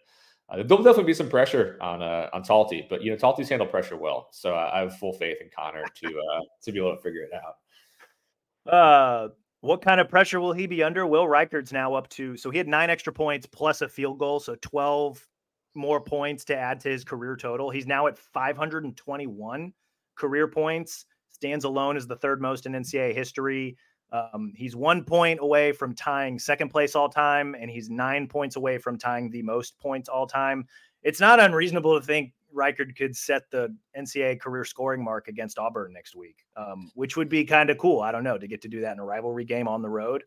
[0.52, 3.70] uh, there'll definitely be some pressure on uh, on Talty, but you know Talty's handled
[3.70, 7.02] pressure well, so I, have full faith in Conor to uh, to be able to
[7.02, 8.72] figure it out.
[8.72, 9.28] Uh,
[9.61, 11.06] what kind of pressure will he be under?
[11.06, 14.40] Will Reichard's now up to so he had nine extra points plus a field goal,
[14.40, 15.26] so twelve
[15.74, 17.70] more points to add to his career total.
[17.70, 19.72] He's now at 521
[20.14, 21.06] career points.
[21.30, 23.76] Stands alone as the third most in NCAA history.
[24.12, 28.56] Um, he's one point away from tying second place all time, and he's nine points
[28.56, 30.66] away from tying the most points all time.
[31.02, 35.94] It's not unreasonable to think Reichard could set the NCAA career scoring mark against Auburn
[35.94, 38.02] next week, um, which would be kind of cool.
[38.02, 40.24] I don't know to get to do that in a rivalry game on the road.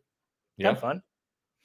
[0.56, 1.02] Yeah, fun.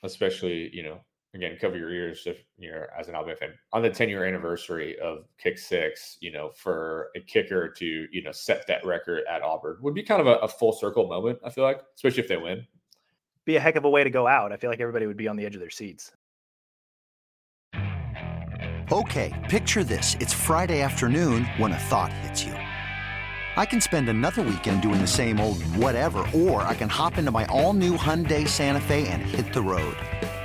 [0.04, 1.02] Especially, you know,
[1.34, 4.98] again, cover your ears if you're as an Alabama fan on the 10 year anniversary
[5.00, 9.42] of kick six, you know, for a kicker to, you know, set that record at
[9.42, 12.30] Auburn would be kind of a, a, full circle moment, I feel like, especially if
[12.30, 12.66] they win.
[13.46, 14.52] Be a heck of a way to go out.
[14.52, 16.12] I feel like everybody would be on the edge of their seats.
[18.92, 20.18] Okay, picture this.
[20.20, 22.54] It's Friday afternoon when a thought hits you.
[23.56, 27.32] I can spend another weekend doing the same old whatever, or I can hop into
[27.32, 29.96] my all new Hyundai Santa Fe and hit the road.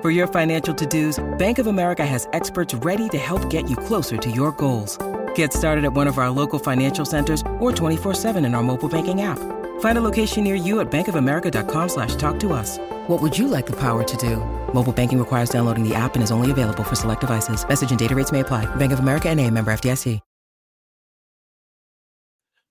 [0.00, 4.16] For your financial to-dos, Bank of America has experts ready to help get you closer
[4.16, 4.96] to your goals.
[5.34, 9.20] Get started at one of our local financial centers or 24-7 in our mobile banking
[9.20, 9.38] app.
[9.80, 12.78] Find a location near you at bankofamerica.com slash talk to us.
[13.08, 14.36] What would you like the power to do?
[14.72, 17.66] Mobile banking requires downloading the app and is only available for select devices.
[17.68, 18.64] Message and data rates may apply.
[18.76, 20.20] Bank of America and a member FDIC.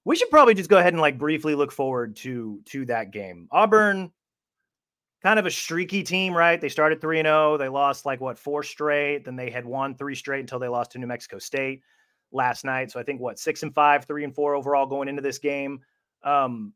[0.06, 3.48] We should probably just go ahead and like briefly look forward to to that game.
[3.52, 4.12] Auburn
[5.22, 6.60] kind of a streaky team, right?
[6.60, 7.58] They started 3 0.
[7.58, 9.26] They lost like what, four straight.
[9.26, 11.82] Then they had won three straight until they lost to New Mexico State
[12.32, 12.92] last night.
[12.92, 15.82] So I think what, six and five, three and four overall going into this game.
[16.24, 16.74] Um,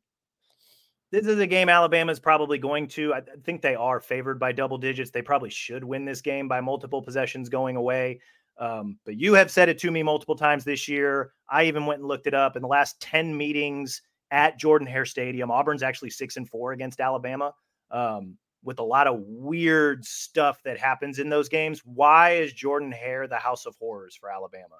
[1.11, 3.13] this is a game Alabama is probably going to.
[3.13, 5.11] I think they are favored by double digits.
[5.11, 8.19] They probably should win this game by multiple possessions going away.
[8.57, 11.33] Um, but you have said it to me multiple times this year.
[11.49, 14.01] I even went and looked it up in the last 10 meetings
[14.31, 15.51] at Jordan Hare Stadium.
[15.51, 17.53] Auburn's actually six and four against Alabama
[17.93, 21.81] um, with a lot of weird stuff that happens in those games.
[21.85, 24.75] Why is Jordan Hare the house of horrors for Alabama?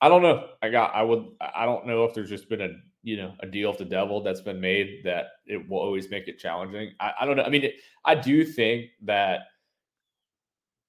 [0.00, 0.48] I don't know.
[0.62, 0.94] I got.
[0.94, 1.26] I would.
[1.40, 2.68] I don't know if there's just been a
[3.02, 6.28] you know a deal with the devil that's been made that it will always make
[6.28, 6.92] it challenging.
[7.00, 7.44] I, I don't know.
[7.44, 9.40] I mean, it, I do think that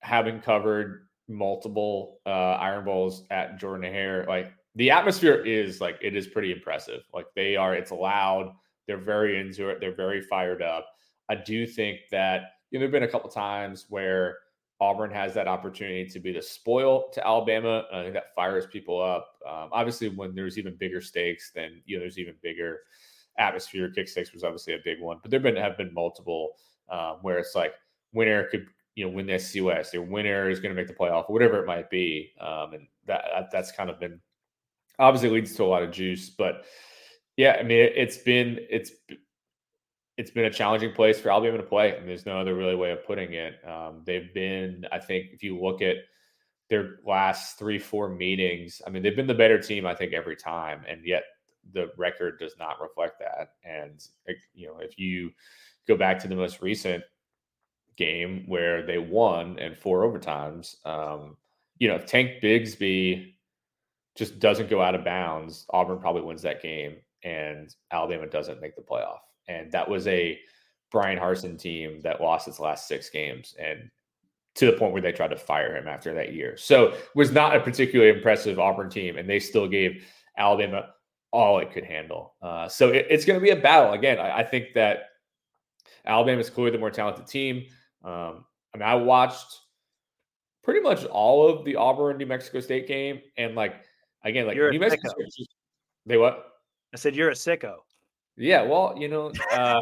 [0.02, 6.16] having covered multiple uh, Iron Bowls at Jordan Hare, like the atmosphere is like it
[6.16, 7.02] is pretty impressive.
[7.14, 7.74] Like they are.
[7.76, 8.54] It's loud.
[8.88, 9.80] They're very into it.
[9.80, 10.88] They're very fired up.
[11.30, 14.40] I do think that you know, there have been a couple times where
[14.80, 17.86] Auburn has that opportunity to be the spoil to Alabama.
[17.92, 19.36] I think that fires people up.
[19.46, 22.82] Um, obviously, when there's even bigger stakes, then you know there's even bigger
[23.40, 23.90] atmosphere.
[23.90, 26.54] Kick six was obviously a big one, but there been have been multiple
[26.90, 27.74] um, where it's like
[28.14, 30.94] winner could you know win the SEC West, or winner is going to make the
[30.94, 34.20] playoff, or whatever it might be, um, and that that's kind of been
[35.00, 36.30] obviously leads to a lot of juice.
[36.30, 36.66] But
[37.36, 38.92] yeah, I mean it, it's been it's
[40.18, 42.92] it's been a challenging place for Alabama to play, and there's no other really way
[42.92, 43.56] of putting it.
[43.68, 45.98] Um, they've been, I think, if you look at
[46.70, 50.36] their last three, four meetings, I mean, they've been the better team, I think, every
[50.36, 51.24] time, and yet
[51.74, 53.52] the record does not reflect that.
[53.64, 54.06] And
[54.54, 55.32] you know, if you
[55.88, 57.04] go back to the most recent
[57.98, 60.76] game where they won in four overtimes.
[60.86, 61.36] Um,
[61.80, 63.34] you know, if Tank Bigsby
[64.16, 68.76] just doesn't go out of bounds, Auburn probably wins that game and Alabama doesn't make
[68.76, 69.20] the playoff.
[69.48, 70.40] And that was a
[70.92, 73.90] Bryan Harsin team that lost its last six games and
[74.56, 76.58] to the point where they tried to fire him after that year.
[76.58, 80.04] So was not a particularly impressive Auburn team, and they still gave
[80.36, 80.90] Alabama
[81.32, 82.34] all it could handle.
[82.42, 83.94] Uh, so it, it's going to be a battle.
[83.94, 85.10] Again, I, I think that
[86.06, 87.66] Alabama is clearly the more talented team.
[88.04, 89.60] Um, I mean, I watched
[90.64, 93.76] pretty much all of the Auburn New Mexico State game, and like
[94.24, 95.48] again, like You're New Mexico State,
[96.08, 96.46] they what?
[96.94, 97.76] I said you're a sicko.
[98.38, 99.80] Yeah, well, you know, uh,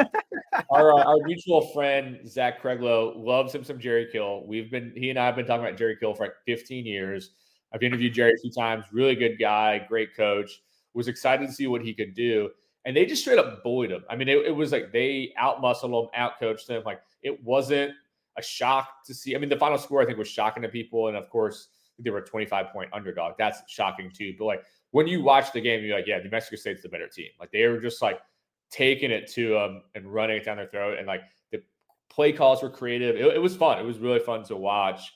[0.69, 4.45] our uh, our mutual friend Zach Creglow loves him some Jerry Kill.
[4.47, 7.31] We've been he and I have been talking about Jerry Kill for like 15 years.
[7.73, 8.85] I've interviewed Jerry a few times.
[8.93, 10.61] Really good guy, great coach.
[10.93, 12.49] Was excited to see what he could do,
[12.85, 14.05] and they just straight up bullied him.
[14.09, 16.83] I mean, it, it was like they outmuscled him, outcoached him.
[16.85, 17.91] Like it wasn't
[18.37, 19.35] a shock to see.
[19.35, 21.67] I mean, the final score I think was shocking to people, and of course
[21.99, 23.33] they were a 25 point underdog.
[23.37, 24.33] That's shocking too.
[24.39, 27.09] But like when you watch the game, you're like, yeah, New Mexico State's the better
[27.09, 27.27] team.
[27.37, 28.21] Like they were just like
[28.71, 30.97] taking it to them and running it down their throat.
[30.97, 31.61] And like the
[32.09, 33.15] play calls were creative.
[33.15, 33.79] It, it, was fun.
[33.79, 35.13] It was really fun to watch.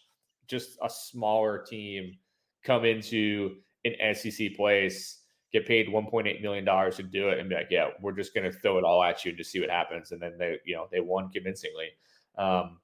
[0.48, 2.18] Just a smaller team
[2.64, 7.68] come into an SEC place, get paid $1.8 million to do it, and be like,
[7.70, 10.12] yeah, we're just going to throw it all at you to see what happens.
[10.12, 11.90] And then they, you know, they won convincingly.
[12.38, 12.80] Um,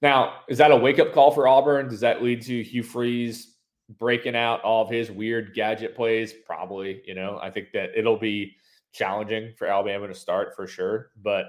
[0.00, 1.88] now, is that a wake up call for Auburn?
[1.88, 3.56] Does that lead to Hugh Freeze
[3.98, 6.32] breaking out all of his weird gadget plays?
[6.32, 7.02] Probably.
[7.06, 8.56] You know, I think that it'll be
[8.92, 11.10] challenging for Alabama to start for sure.
[11.22, 11.46] But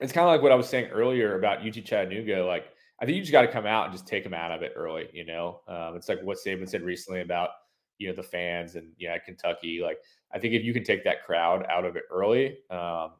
[0.00, 2.44] it's kind of like what I was saying earlier about UT Chattanooga.
[2.44, 2.66] Like,
[3.00, 4.72] I think you just got to come out and just take them out of it
[4.76, 5.08] early.
[5.12, 7.50] You know, um, it's like what Saban said recently about
[7.98, 9.80] you know the fans and yeah Kentucky.
[9.82, 9.98] Like,
[10.32, 13.12] I think if you can take that crowd out of it early, um,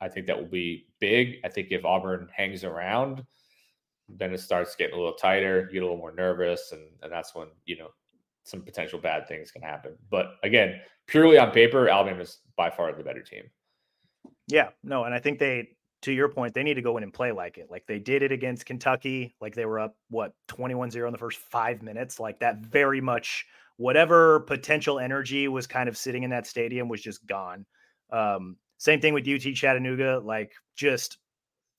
[0.00, 1.36] I think that will be big.
[1.44, 3.24] I think if Auburn hangs around,
[4.08, 5.66] then it starts getting a little tighter.
[5.66, 7.90] You get a little more nervous, and and that's when you know
[8.46, 9.96] some potential bad things can happen.
[10.08, 13.42] But again, purely on paper, Alabama is by far the better team.
[14.46, 15.70] Yeah, no, and I think they,
[16.02, 17.66] to your point, they need to go in and play like it.
[17.70, 19.34] Like they did it against Kentucky.
[19.40, 22.20] Like they were up, what, 21 0 in the first five minutes.
[22.20, 23.44] Like that very much,
[23.78, 27.66] whatever potential energy was kind of sitting in that stadium was just gone.
[28.12, 30.20] Um, same thing with UT Chattanooga.
[30.22, 31.18] Like just,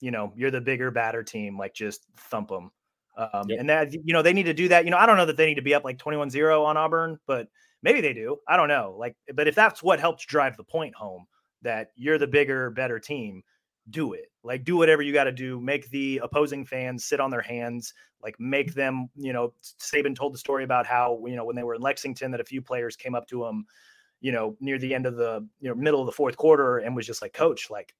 [0.00, 1.56] you know, you're the bigger, batter team.
[1.56, 2.70] Like just thump them.
[3.18, 3.58] Um, yep.
[3.58, 4.84] And that, you know, they need to do that.
[4.84, 6.76] You know, I don't know that they need to be up like 21 0 on
[6.76, 7.48] Auburn, but
[7.82, 8.38] maybe they do.
[8.46, 8.94] I don't know.
[8.96, 11.26] Like, but if that's what helps drive the point home
[11.62, 13.42] that you're the bigger, better team,
[13.90, 14.26] do it.
[14.44, 15.60] Like, do whatever you got to do.
[15.60, 17.92] Make the opposing fans sit on their hands.
[18.22, 21.64] Like, make them, you know, Saban told the story about how, you know, when they
[21.64, 23.66] were in Lexington, that a few players came up to him,
[24.20, 26.94] you know, near the end of the, you know, middle of the fourth quarter and
[26.94, 27.94] was just like, Coach, like,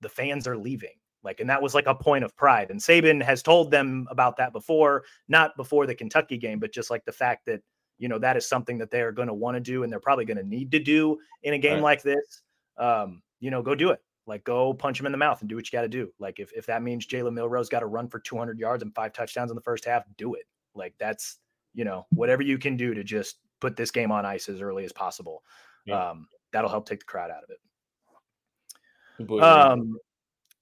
[0.00, 2.70] the fans are leaving like, and that was like a point of pride.
[2.70, 6.90] And Saban has told them about that before, not before the Kentucky game, but just
[6.90, 7.60] like the fact that,
[7.98, 10.00] you know, that is something that they are going to want to do and they're
[10.00, 11.82] probably going to need to do in a game right.
[11.82, 12.42] like this.
[12.76, 14.00] Um, you know, go do it.
[14.26, 16.12] Like, go punch him in the mouth and do what you got to do.
[16.18, 19.12] Like, if, if that means Jalen Milroe got to run for 200 yards and five
[19.12, 20.46] touchdowns in the first half, do it.
[20.74, 21.38] Like, that's,
[21.74, 24.84] you know, whatever you can do to just put this game on ice as early
[24.84, 25.42] as possible.
[25.86, 26.10] Yeah.
[26.10, 29.42] Um, that'll help take the crowd out of it.
[29.42, 29.96] Um,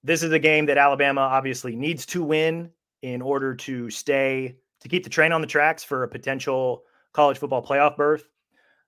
[0.03, 2.71] this is a game that Alabama obviously needs to win
[3.03, 6.83] in order to stay to keep the train on the tracks for a potential
[7.13, 8.29] college football playoff berth.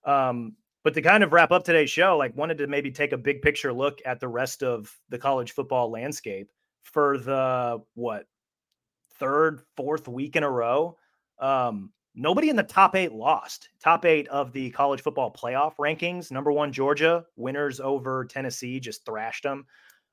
[0.05, 3.19] Um, but to kind of wrap up today's show, like wanted to maybe take a
[3.19, 6.51] big picture look at the rest of the college football landscape
[6.83, 8.27] for the what
[9.15, 10.97] third, fourth week in a row.
[11.39, 13.69] Um, nobody in the top eight lost.
[13.81, 16.33] Top eight of the college football playoff rankings.
[16.33, 19.67] Number one, Georgia winners over Tennessee, just thrashed them.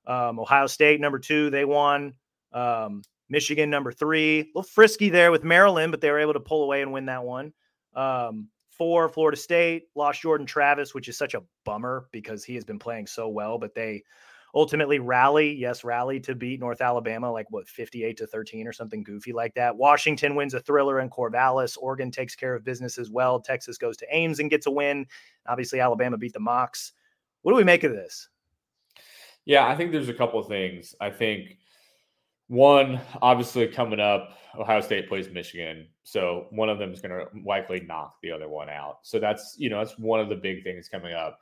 [0.09, 2.13] Um, Ohio State, number two, they won.
[2.51, 6.39] Um, Michigan, number three, a little frisky there with Maryland, but they were able to
[6.39, 7.53] pull away and win that one.
[7.95, 12.65] Um, four, Florida State lost Jordan Travis, which is such a bummer because he has
[12.65, 14.03] been playing so well, but they
[14.55, 19.03] ultimately rally, yes, rally to beat North Alabama, like what, 58 to 13 or something
[19.03, 19.77] goofy like that.
[19.77, 21.77] Washington wins a thriller in Corvallis.
[21.79, 23.39] Oregon takes care of business as well.
[23.39, 25.05] Texas goes to Ames and gets a win.
[25.47, 26.93] Obviously, Alabama beat the Mocs.
[27.43, 28.27] What do we make of this?
[29.49, 30.93] Yeah, I think there's a couple of things.
[31.01, 31.57] I think
[32.49, 35.87] one, obviously coming up, Ohio State plays Michigan.
[36.03, 38.99] So one of them is going to likely knock the other one out.
[39.01, 41.39] So that's, you know, that's one of the big things coming up.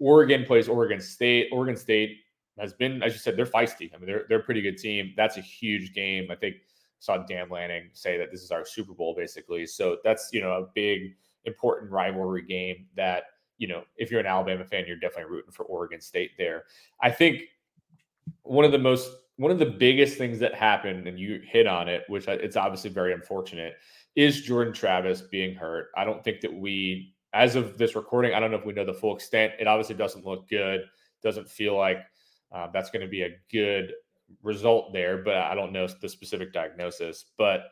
[0.00, 1.48] Oregon plays Oregon State.
[1.52, 2.16] Oregon State
[2.58, 3.94] has been, as you said, they're feisty.
[3.94, 5.14] I mean, they're, they're a pretty good team.
[5.16, 6.32] That's a huge game.
[6.32, 6.58] I think I
[6.98, 9.64] saw Dan Lanning say that this is our Super Bowl, basically.
[9.64, 13.26] So that's, you know, a big, important rivalry game that
[13.58, 16.64] you know, if you're an Alabama fan, you're definitely rooting for Oregon State there.
[17.00, 17.42] I think
[18.42, 21.88] one of the most one of the biggest things that happened, and you hit on
[21.88, 23.74] it, which it's obviously very unfortunate,
[24.14, 25.88] is Jordan Travis being hurt.
[25.96, 28.84] I don't think that we, as of this recording, I don't know if we know
[28.84, 29.54] the full extent.
[29.58, 30.82] It obviously doesn't look good.
[31.22, 31.98] Doesn't feel like
[32.52, 33.92] uh, that's going to be a good
[34.42, 37.24] result there, but I don't know the specific diagnosis.
[37.36, 37.64] But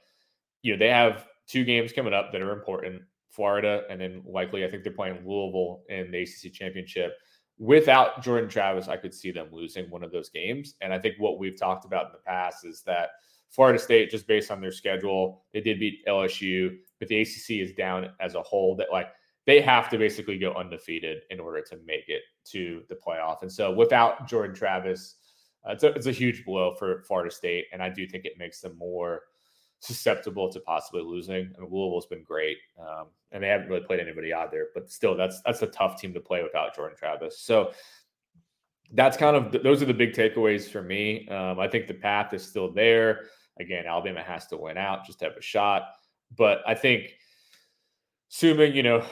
[0.62, 3.02] you know, they have two games coming up that are important:
[3.32, 7.14] Florida, and then likely I think they're playing Louisville in the ACC championship.
[7.58, 10.74] Without Jordan Travis, I could see them losing one of those games.
[10.80, 13.10] And I think what we've talked about in the past is that
[13.50, 17.72] Florida State, just based on their schedule, they did beat LSU, but the ACC is
[17.72, 18.74] down as a whole.
[18.76, 19.08] That like
[19.46, 23.42] they have to basically go undefeated in order to make it to the playoff.
[23.42, 25.16] And so without Jordan Travis,
[25.66, 27.66] uh, it's, a, it's a huge blow for Florida State.
[27.72, 29.22] And I do think it makes them more
[29.82, 31.52] susceptible to possibly losing.
[31.56, 34.68] I mean, Louisville's been great, um, and they haven't really played anybody out there.
[34.74, 37.40] But still, that's that's a tough team to play without Jordan Travis.
[37.40, 37.72] So
[38.92, 41.28] that's kind of those are the big takeaways for me.
[41.28, 43.26] Um, I think the path is still there.
[43.58, 45.82] Again, Alabama has to win out just to have a shot.
[46.36, 47.16] But I think,
[48.30, 49.04] assuming you know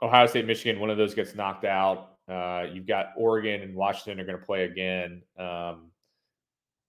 [0.00, 2.16] Ohio State, Michigan, one of those gets knocked out.
[2.26, 5.22] Uh, you've got Oregon and Washington are going to play again.
[5.38, 5.91] Um,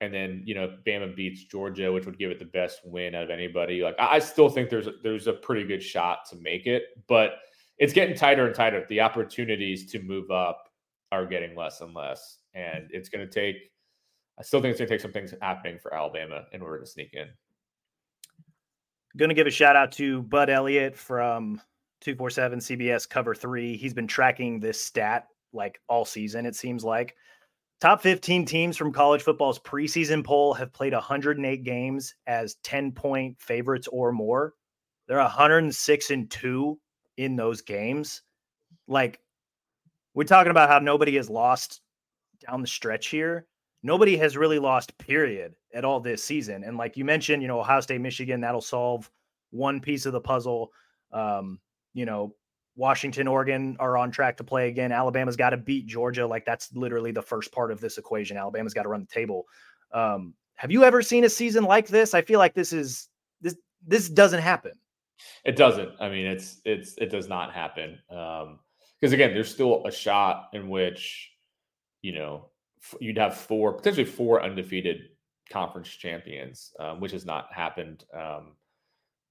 [0.02, 3.24] and then you know Bama beats Georgia, which would give it the best win out
[3.24, 3.82] of anybody.
[3.82, 7.36] Like I still think there's there's a pretty good shot to make it, but
[7.78, 8.86] it's getting tighter and tighter.
[8.90, 10.70] The opportunities to move up
[11.12, 13.72] are getting less and less, and it's going to take.
[14.40, 16.86] I still think it's going to take some things happening for Alabama in order to
[16.88, 17.28] sneak in.
[19.16, 21.62] Going to give a shout out to Bud Elliott from
[22.02, 23.78] 247 CBS Cover 3.
[23.78, 27.16] He's been tracking this stat like all season, it seems like.
[27.84, 33.36] Top 15 teams from college football's preseason poll have played 108 games as 10 point
[33.42, 34.54] favorites or more.
[35.06, 36.80] They're 106 and 2
[37.18, 38.22] in those games.
[38.88, 39.20] Like,
[40.14, 41.82] we're talking about how nobody has lost
[42.48, 43.48] down the stretch here.
[43.84, 46.64] Nobody has really lost, period, at all this season.
[46.64, 49.12] And like you mentioned, you know, Ohio State, Michigan, that'll solve
[49.52, 50.72] one piece of the puzzle.
[51.12, 51.60] Um,
[51.94, 52.34] you know,
[52.76, 54.92] Washington, Oregon are on track to play again.
[54.92, 56.26] Alabama's got to beat Georgia.
[56.26, 58.38] Like that's literally the first part of this equation.
[58.38, 59.46] Alabama's got to run the table.
[59.92, 62.14] Um, have you ever seen a season like this?
[62.14, 63.10] I feel like this is
[63.42, 63.56] this
[63.86, 64.74] this doesn't happen.
[65.46, 65.92] It doesn't.
[66.00, 68.00] I mean, it's it's it does not happen.
[68.10, 68.60] Um,
[69.00, 71.32] because again, there's still a shot in which
[72.02, 72.46] you know
[73.00, 75.10] you'd have four potentially four undefeated
[75.50, 78.54] conference champions, um, which has not happened um,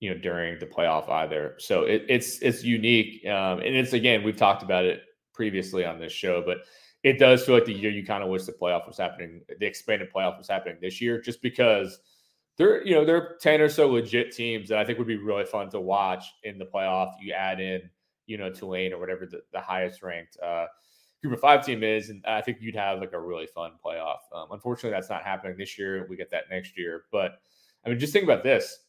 [0.02, 1.54] you know during the playoff either.
[1.58, 6.00] So it, it's it's unique, um, and it's again we've talked about it previously on
[6.00, 6.58] this show, but
[7.04, 9.64] it does feel like the year you kind of wish the playoff was happening, the
[9.64, 12.00] expanded playoff was happening this year, just because
[12.58, 15.18] there you know there are ten or so legit teams that I think would be
[15.18, 17.12] really fun to watch in the playoff.
[17.20, 17.88] You add in
[18.26, 20.36] you know Tulane or whatever the, the highest ranked.
[20.44, 20.66] Uh,
[21.22, 24.18] group of five team is, and I think you'd have like a really fun playoff.
[24.34, 26.08] Um, unfortunately, that's not happening this year.
[26.10, 27.40] We get that next year, but
[27.86, 28.80] I mean, just think about this: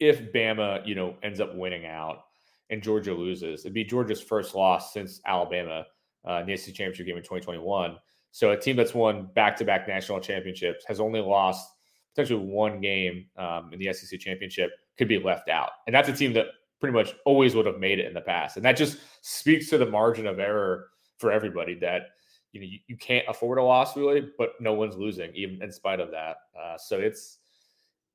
[0.00, 2.24] if Bama, you know, ends up winning out
[2.70, 5.84] and Georgia loses, it'd be Georgia's first loss since Alabama
[6.28, 7.96] uh, in the SEC championship game in 2021.
[8.30, 11.70] So a team that's won back-to-back national championships has only lost
[12.14, 16.12] potentially one game um, in the SEC championship could be left out, and that's a
[16.12, 16.46] team that
[16.80, 18.56] pretty much always would have made it in the past.
[18.56, 20.88] And that just speaks to the margin of error
[21.18, 22.08] for everybody that
[22.52, 25.72] you know you, you can't afford a loss really, but no one's losing even in
[25.72, 26.36] spite of that.
[26.60, 27.38] Uh, so it's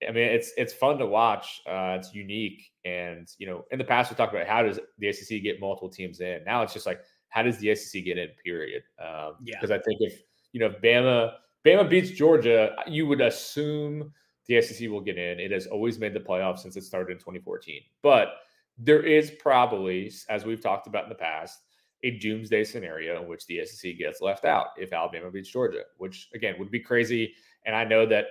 [0.08, 1.62] I mean, it's it's fun to watch.
[1.68, 5.12] Uh, it's unique, and you know, in the past we talked about how does the
[5.12, 6.44] SEC get multiple teams in.
[6.46, 8.30] Now it's just like how does the SEC get in?
[8.44, 8.84] Period.
[9.00, 9.56] Um, yeah.
[9.60, 10.22] Because I think if
[10.54, 11.34] you know Bama
[11.66, 14.12] Bama beats Georgia, you would assume
[14.48, 15.40] the SEC will get in.
[15.40, 17.82] It has always made the playoffs since it started in 2014.
[18.02, 18.30] But
[18.78, 21.60] there is probably, as we've talked about in the past,
[22.04, 26.30] a doomsday scenario in which the SEC gets left out if Alabama beats Georgia, which
[26.34, 27.34] again would be crazy.
[27.66, 28.26] And I know that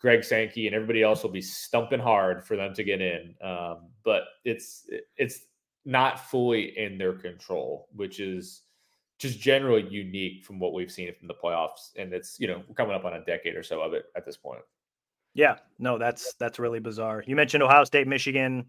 [0.00, 3.34] Greg Sankey and everybody else will be stumping hard for them to get in.
[3.42, 5.40] Um, but it's it's
[5.84, 8.62] not fully in their control, which is
[9.18, 11.90] just generally unique from what we've seen from the playoffs.
[11.98, 14.38] And it's you know coming up on a decade or so of it at this
[14.38, 14.62] point.
[15.34, 17.22] Yeah, no, that's that's really bizarre.
[17.26, 18.66] You mentioned Ohio State, Michigan.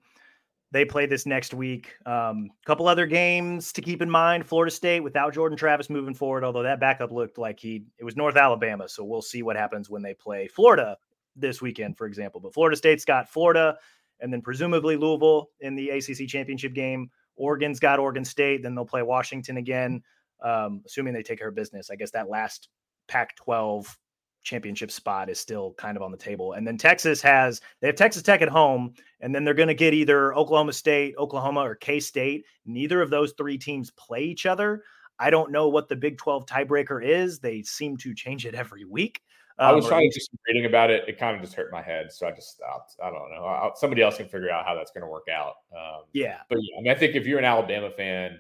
[0.74, 1.94] They play this next week.
[2.06, 4.46] A um, couple other games to keep in mind.
[4.46, 8.18] Florida State without Jordan Travis moving forward, although that backup looked like he it was
[8.18, 8.90] North Alabama.
[8.90, 10.98] So we'll see what happens when they play Florida
[11.36, 12.42] this weekend, for example.
[12.42, 13.78] But Florida State's got Florida
[14.20, 17.10] and then presumably Louisville in the ACC championship game.
[17.36, 18.64] Oregon's got Oregon State.
[18.64, 20.02] Then they'll play Washington again,
[20.44, 21.90] um, assuming they take care of business.
[21.90, 22.70] I guess that last
[23.08, 23.98] Pac 12
[24.44, 26.54] championship spot is still kind of on the table.
[26.54, 29.74] And then Texas has, they have Texas Tech at home, and then they're going to
[29.74, 32.46] get either Oklahoma State, Oklahoma, or K State.
[32.66, 34.84] Neither of those three teams play each other.
[35.20, 37.40] I don't know what the Big 12 tiebreaker is.
[37.40, 39.22] They seem to change it every week.
[39.62, 41.08] Um, I was trying to do some reading about it.
[41.08, 42.96] It kind of just hurt my head, so I just stopped.
[43.02, 43.46] I don't know.
[43.46, 45.54] I, somebody else can figure out how that's going to work out.
[45.72, 48.40] Um, yeah, but yeah, I mean, I think if you're an Alabama fan,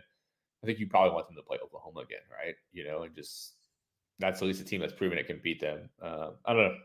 [0.64, 2.56] I think you probably want them to play Oklahoma again, right?
[2.74, 3.54] You know, and just
[4.18, 5.90] that's at least a team that's proven it can beat them.
[6.02, 6.76] Uh, I don't know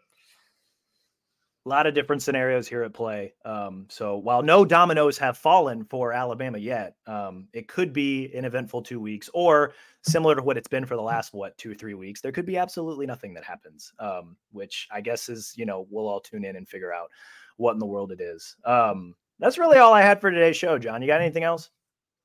[1.66, 3.34] a lot of different scenarios here at play.
[3.44, 8.44] Um, so while no dominoes have fallen for Alabama yet, um, it could be an
[8.44, 11.74] eventful two weeks, or similar to what it's been for the last what two or
[11.74, 12.20] three weeks.
[12.20, 16.06] There could be absolutely nothing that happens, um, which I guess is you know we'll
[16.06, 17.10] all tune in and figure out
[17.56, 18.54] what in the world it is.
[18.64, 20.78] Um, that's really all I had for today's show.
[20.78, 21.70] John, you got anything else?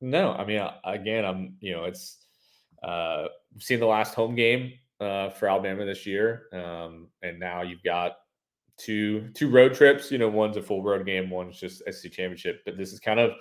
[0.01, 2.17] No, I mean again, I'm you know it's
[2.83, 3.25] uh,
[3.57, 8.17] seen the last home game uh, for Alabama this year, um, and now you've got
[8.83, 10.11] two two road trips.
[10.11, 12.61] You know, one's a full road game, one's just SEC championship.
[12.65, 13.31] But this is kind of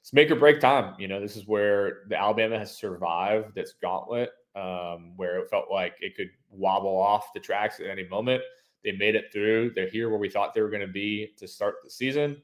[0.00, 0.94] it's make or break time.
[0.98, 5.66] You know, this is where the Alabama has survived this gauntlet, um, where it felt
[5.70, 8.42] like it could wobble off the tracks at any moment.
[8.82, 9.72] They made it through.
[9.74, 12.42] They're here where we thought they were going to be to start the season.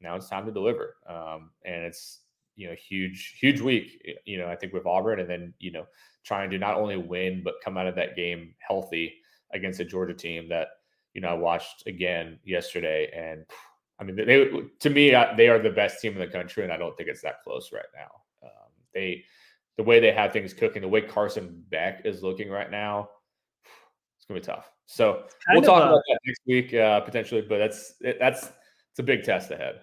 [0.00, 2.20] Now it's time to deliver, um, and it's
[2.56, 4.04] you know huge huge week.
[4.24, 5.86] You know, I think with Auburn, and then you know
[6.24, 9.12] trying to not only win but come out of that game healthy
[9.52, 10.68] against a Georgia team that
[11.14, 13.44] you know, I watched again yesterday, and
[13.98, 14.50] I mean, they
[14.80, 17.22] to me they are the best team in the country, and I don't think it's
[17.22, 18.10] that close right now.
[18.42, 19.24] Um, they,
[19.76, 23.10] the way they have things cooking, the way Carson Beck is looking right now,
[24.16, 24.70] it's gonna be tough.
[24.86, 28.50] So we'll talk a, about that next week uh, potentially, but that's that's
[28.90, 29.80] it's a big test ahead.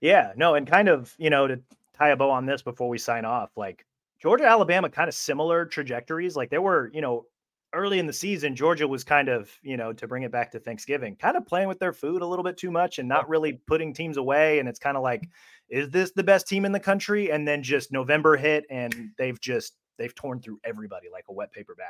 [0.00, 1.60] Yeah, no, and kind of you know to
[1.96, 3.86] tie a bow on this before we sign off, like
[4.20, 6.36] Georgia, Alabama, kind of similar trajectories.
[6.36, 7.26] Like there were, you know,
[7.74, 10.60] early in the season, Georgia was kind of, you know, to bring it back to
[10.60, 13.54] Thanksgiving, kind of playing with their food a little bit too much and not really
[13.66, 14.58] putting teams away.
[14.58, 15.28] And it's kind of like,
[15.68, 17.30] is this the best team in the country?
[17.30, 21.52] And then just November hit and they've just, they've torn through everybody like a wet
[21.52, 21.86] paper bag.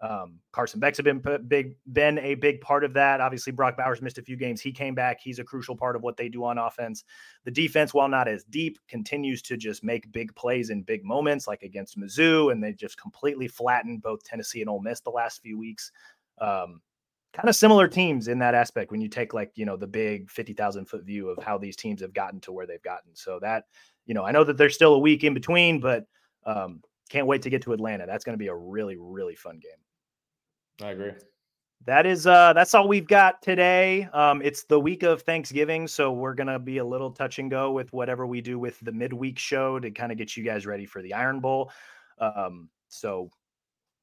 [0.00, 3.20] Um, Carson Beck's have been big, been a big part of that.
[3.20, 4.60] Obviously, Brock Bowers missed a few games.
[4.60, 5.20] He came back.
[5.20, 7.04] He's a crucial part of what they do on offense.
[7.44, 11.48] The defense, while not as deep, continues to just make big plays in big moments,
[11.48, 15.42] like against Mizzou, and they just completely flattened both Tennessee and Ole Miss the last
[15.42, 15.90] few weeks.
[16.40, 16.80] Um,
[17.32, 20.30] kind of similar teams in that aspect when you take like you know the big
[20.30, 23.14] 50,000 foot view of how these teams have gotten to where they've gotten.
[23.14, 23.64] So that
[24.06, 26.06] you know, I know that there's still a week in between, but
[26.46, 28.06] um, can't wait to get to Atlanta.
[28.06, 29.72] That's going to be a really really fun game.
[30.82, 31.12] I agree.
[31.86, 34.08] That is uh that's all we've got today.
[34.12, 37.50] Um it's the week of Thanksgiving, so we're going to be a little touch and
[37.50, 40.66] go with whatever we do with the midweek show to kind of get you guys
[40.66, 41.70] ready for the Iron Bowl.
[42.20, 43.30] Um so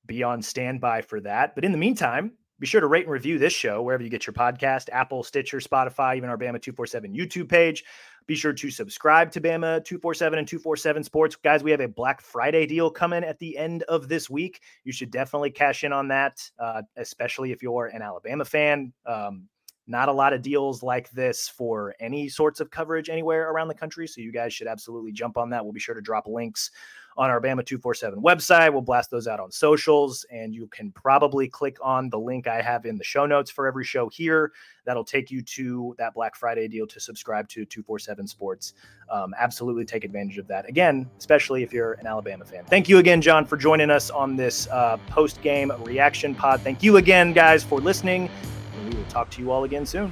[0.06, 1.56] be on standby for that.
[1.56, 4.26] But in the meantime, be sure to rate and review this show wherever you get
[4.26, 7.84] your podcast Apple, Stitcher, Spotify, even our Bama 247 YouTube page.
[8.28, 11.36] Be sure to subscribe to Bama 247 and 247 Sports.
[11.36, 14.62] Guys, we have a Black Friday deal coming at the end of this week.
[14.84, 18.94] You should definitely cash in on that, uh, especially if you're an Alabama fan.
[19.06, 19.48] Um,
[19.88, 23.76] not a lot of deals like this for any sorts of coverage anywhere around the
[23.76, 24.08] country.
[24.08, 25.64] So you guys should absolutely jump on that.
[25.64, 26.72] We'll be sure to drop links
[27.18, 28.72] on our Bama 247 website.
[28.72, 32.62] We'll blast those out on socials, and you can probably click on the link I
[32.62, 34.52] have in the show notes for every show here.
[34.86, 38.74] That'll take you to that Black Friday deal to subscribe to 247 Sports.
[39.10, 40.68] Um, absolutely take advantage of that.
[40.68, 42.66] Again, especially if you're an Alabama fan.
[42.66, 46.62] Thank you again, John, for joining us on this uh, post game reaction pod.
[46.62, 48.30] Thank you again, guys, for listening.
[48.76, 50.12] And we will talk to you all again soon.